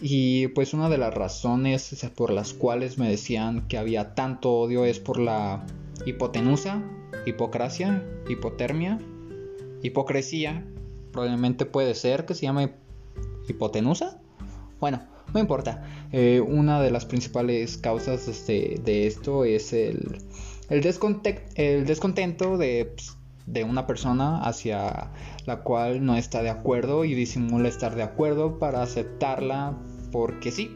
Y 0.01 0.49
pues 0.49 0.75
una 0.75 0.89
de 0.89 0.99
las 0.99 1.15
razones 1.15 2.07
por 2.17 2.33
las 2.33 2.55
cuales 2.55 2.99
me 2.99 3.09
decían 3.09 3.69
que 3.69 3.79
había 3.79 4.15
tanto 4.15 4.53
odio 4.53 4.85
es 4.85 4.99
por 4.99 5.19
la 5.19 5.67
hipotenusa, 6.07 6.83
hipocracia, 7.27 8.05
hipotermia, 8.29 8.99
hipocresía. 9.83 10.67
Probablemente 11.13 11.67
puede 11.67 11.95
ser 11.95 12.25
que 12.25 12.35
se 12.35 12.47
llame 12.47 12.73
hipotenusa. 13.49 14.22
Bueno, 14.83 15.01
no 15.33 15.39
importa. 15.39 15.85
Eh, 16.11 16.41
una 16.41 16.81
de 16.81 16.91
las 16.91 17.05
principales 17.05 17.77
causas 17.77 18.27
este, 18.27 18.81
de 18.85 19.07
esto 19.07 19.45
es 19.45 19.73
el, 19.73 20.19
descontento 20.69 22.59
de, 22.59 22.93
pues, 22.93 23.17
de, 23.47 23.63
una 23.63 23.87
persona 23.87 24.43
hacia 24.43 25.13
la 25.47 25.59
cual 25.63 26.05
no 26.05 26.17
está 26.17 26.43
de 26.43 26.51
acuerdo 26.51 27.05
y 27.05 27.15
disimula 27.15 27.69
estar 27.69 27.95
de 27.95 28.03
acuerdo 28.03 28.59
para 28.59 28.83
aceptarla 28.83 29.79
porque 30.11 30.51
sí. 30.51 30.75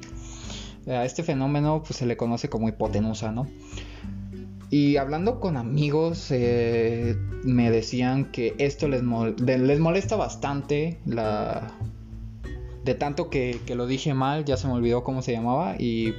A 0.86 1.04
este 1.04 1.24
fenómeno 1.24 1.82
pues, 1.82 1.96
se 1.96 2.06
le 2.06 2.16
conoce 2.16 2.48
como 2.48 2.68
hipotenusa, 2.68 3.32
¿no? 3.32 3.48
Y 4.70 4.98
hablando 4.98 5.40
con 5.40 5.56
amigos, 5.56 6.28
eh, 6.30 7.16
me 7.42 7.72
decían 7.72 8.30
que 8.30 8.54
esto 8.58 8.86
les, 8.86 9.02
les 9.02 9.80
molesta 9.80 10.14
bastante 10.14 11.00
la, 11.06 11.72
de 12.86 12.94
tanto 12.94 13.28
que, 13.28 13.60
lo 13.74 13.86
dije 13.86 14.14
mal, 14.14 14.44
ya 14.44 14.56
se 14.56 14.68
me 14.68 14.74
olvidó 14.74 15.02
cómo 15.02 15.20
se 15.20 15.32
llamaba 15.32 15.74
y 15.76 16.14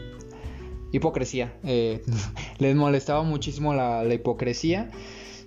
hipocresía. 0.91 1.57
Eh, 1.63 2.03
les 2.59 2.75
molestaba 2.75 3.23
muchísimo 3.23 3.73
la, 3.73 4.05
hipocresía. 4.13 4.91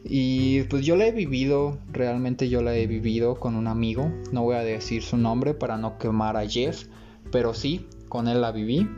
Y 0.02 0.62
pues 0.62 0.86
yo 0.86 0.96
la 0.96 1.06
he 1.06 1.12
vivido, 1.12 1.78
realmente 1.92 2.48
yo 2.48 2.62
la 2.62 2.74
he 2.74 2.86
vivido 2.86 3.34
con 3.38 3.54
un 3.54 3.66
amigo. 3.66 4.10
No 4.32 4.42
voy 4.44 4.56
a 4.56 4.60
decir 4.60 5.02
su 5.02 5.18
nombre 5.18 5.52
para 5.52 5.76
no 5.76 5.98
quemar 5.98 6.38
a 6.38 6.48
Jeff, 6.48 6.84
pero 7.30 7.52
sí, 7.52 7.86
con 8.08 8.26
él 8.26 8.40
la 8.40 8.50
viví. 8.50 8.88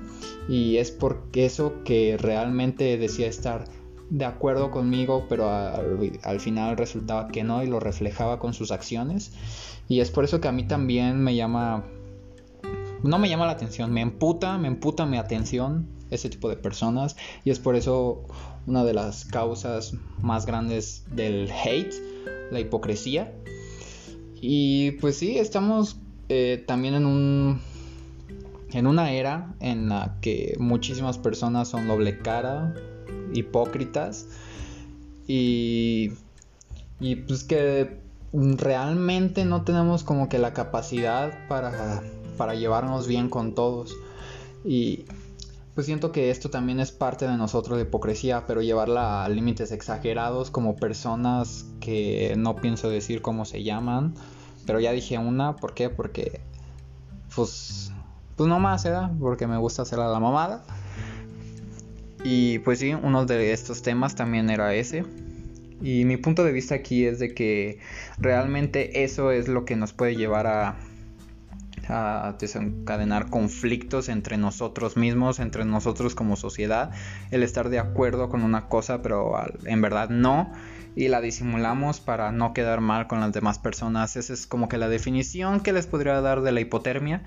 Y 0.48 0.76
es 0.76 0.92
por 0.92 1.24
eso 1.34 1.82
que 1.84 2.16
realmente 2.16 2.96
decía 2.98 3.26
estar 3.26 3.64
de 4.10 4.24
acuerdo 4.24 4.70
conmigo, 4.70 5.26
pero 5.28 5.50
al 5.50 6.38
final 6.38 6.76
resultaba 6.76 7.26
que 7.28 7.42
no 7.42 7.64
y 7.64 7.66
lo 7.66 7.80
reflejaba 7.80 8.38
con 8.38 8.54
sus 8.54 8.70
acciones. 8.70 9.32
Y 9.88 9.98
es 9.98 10.12
por 10.12 10.22
eso 10.22 10.40
que 10.40 10.46
a 10.46 10.52
mí 10.52 10.68
también 10.68 11.18
me 11.18 11.34
llama 11.34 11.84
no 13.02 13.18
me 13.18 13.28
llama 13.28 13.46
la 13.46 13.52
atención, 13.52 13.92
me 13.92 14.00
emputa, 14.00 14.58
me 14.58 14.68
emputa 14.68 15.06
mi 15.06 15.18
atención 15.18 15.88
ese 16.10 16.28
tipo 16.28 16.48
de 16.48 16.56
personas 16.56 17.16
y 17.44 17.50
es 17.50 17.58
por 17.58 17.74
eso 17.74 18.24
una 18.66 18.84
de 18.84 18.94
las 18.94 19.24
causas 19.24 19.94
más 20.20 20.46
grandes 20.46 21.04
del 21.10 21.50
hate, 21.50 21.94
la 22.50 22.60
hipocresía. 22.60 23.32
Y 24.40 24.92
pues 24.92 25.16
sí, 25.16 25.38
estamos 25.38 25.96
eh, 26.28 26.62
también 26.66 26.94
en 26.94 27.06
un 27.06 27.60
en 28.72 28.86
una 28.86 29.12
era 29.12 29.54
en 29.60 29.88
la 29.90 30.16
que 30.20 30.56
muchísimas 30.58 31.18
personas 31.18 31.68
son 31.68 31.86
doble 31.88 32.18
cara, 32.18 32.74
hipócritas 33.34 34.26
y 35.26 36.12
y 37.00 37.16
pues 37.16 37.44
que 37.44 38.00
realmente 38.32 39.44
no 39.44 39.62
tenemos 39.62 40.04
como 40.04 40.28
que 40.28 40.38
la 40.38 40.52
capacidad 40.52 41.46
para 41.48 42.02
para 42.42 42.56
llevarnos 42.56 43.06
bien 43.06 43.28
con 43.28 43.54
todos. 43.54 43.96
Y 44.64 45.04
pues 45.76 45.86
siento 45.86 46.10
que 46.10 46.32
esto 46.32 46.50
también 46.50 46.80
es 46.80 46.90
parte 46.90 47.24
de 47.28 47.36
nosotros 47.36 47.78
de 47.78 47.84
hipocresía, 47.84 48.48
pero 48.48 48.62
llevarla 48.62 49.24
a 49.24 49.28
límites 49.28 49.70
exagerados 49.70 50.50
como 50.50 50.74
personas 50.74 51.66
que 51.78 52.34
no 52.36 52.56
pienso 52.56 52.90
decir 52.90 53.22
cómo 53.22 53.44
se 53.44 53.62
llaman, 53.62 54.14
pero 54.66 54.80
ya 54.80 54.90
dije 54.90 55.18
una, 55.18 55.54
¿por 55.54 55.72
qué? 55.72 55.88
Porque 55.88 56.40
pues 57.32 57.92
pues 58.34 58.48
no 58.48 58.58
más, 58.58 58.86
¿eh? 58.86 58.92
Porque 59.20 59.46
me 59.46 59.56
gusta 59.56 59.82
hacer 59.82 60.00
a 60.00 60.08
la 60.08 60.18
mamada. 60.18 60.64
Y 62.24 62.58
pues 62.58 62.80
sí, 62.80 62.92
uno 62.92 63.24
de 63.24 63.52
estos 63.52 63.82
temas 63.82 64.16
también 64.16 64.50
era 64.50 64.74
ese. 64.74 65.04
Y 65.80 66.04
mi 66.06 66.16
punto 66.16 66.42
de 66.42 66.50
vista 66.50 66.74
aquí 66.74 67.06
es 67.06 67.20
de 67.20 67.34
que 67.34 67.78
realmente 68.18 69.04
eso 69.04 69.30
es 69.30 69.46
lo 69.46 69.64
que 69.64 69.76
nos 69.76 69.92
puede 69.92 70.16
llevar 70.16 70.48
a 70.48 70.76
a 71.88 72.36
desencadenar 72.38 73.30
conflictos 73.30 74.08
entre 74.08 74.36
nosotros 74.36 74.96
mismos, 74.96 75.40
entre 75.40 75.64
nosotros 75.64 76.14
como 76.14 76.36
sociedad, 76.36 76.90
el 77.30 77.42
estar 77.42 77.68
de 77.68 77.78
acuerdo 77.78 78.28
con 78.28 78.42
una 78.42 78.68
cosa 78.68 79.02
pero 79.02 79.34
en 79.64 79.80
verdad 79.80 80.08
no 80.10 80.52
y 80.94 81.08
la 81.08 81.20
disimulamos 81.20 82.00
para 82.00 82.32
no 82.32 82.52
quedar 82.52 82.80
mal 82.80 83.06
con 83.06 83.20
las 83.20 83.32
demás 83.32 83.58
personas. 83.58 84.16
Esa 84.16 84.32
es 84.32 84.46
como 84.46 84.68
que 84.68 84.78
la 84.78 84.88
definición 84.88 85.60
que 85.60 85.72
les 85.72 85.86
podría 85.86 86.20
dar 86.20 86.42
de 86.42 86.52
la 86.52 86.60
hipotermia. 86.60 87.22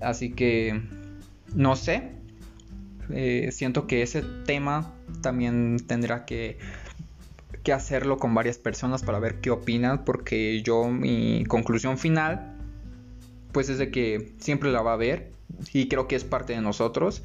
Así 0.00 0.30
que 0.30 0.82
no 1.54 1.76
sé. 1.76 2.12
Eh, 3.10 3.50
siento 3.52 3.86
que 3.86 4.02
ese 4.02 4.22
tema 4.46 4.94
también 5.20 5.76
tendrá 5.86 6.24
que, 6.24 6.58
que 7.62 7.72
hacerlo 7.72 8.16
con 8.18 8.34
varias 8.34 8.58
personas 8.58 9.02
para 9.02 9.18
ver 9.18 9.40
qué 9.40 9.50
opinan. 9.50 10.04
Porque 10.04 10.62
yo 10.62 10.88
mi 10.88 11.44
conclusión 11.46 11.98
final 11.98 12.53
pues 13.54 13.70
es 13.70 13.78
de 13.78 13.90
que 13.90 14.32
siempre 14.38 14.70
la 14.70 14.82
va 14.82 14.90
a 14.90 14.94
haber 14.94 15.30
y 15.72 15.88
creo 15.88 16.08
que 16.08 16.16
es 16.16 16.24
parte 16.24 16.52
de 16.52 16.60
nosotros, 16.60 17.22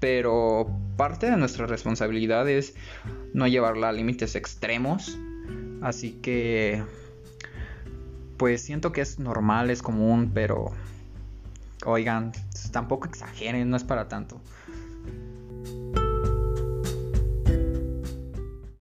pero 0.00 0.70
parte 0.96 1.28
de 1.28 1.36
nuestra 1.36 1.66
responsabilidad 1.66 2.48
es 2.48 2.74
no 3.34 3.46
llevarla 3.48 3.88
a 3.88 3.92
límites 3.92 4.36
extremos, 4.36 5.18
así 5.82 6.12
que 6.22 6.82
pues 8.36 8.62
siento 8.62 8.92
que 8.92 9.00
es 9.00 9.18
normal, 9.18 9.70
es 9.70 9.82
común, 9.82 10.30
pero 10.32 10.70
oigan, 11.84 12.32
tampoco 12.70 13.08
exageren, 13.08 13.68
no 13.68 13.76
es 13.76 13.84
para 13.84 14.08
tanto. 14.08 14.40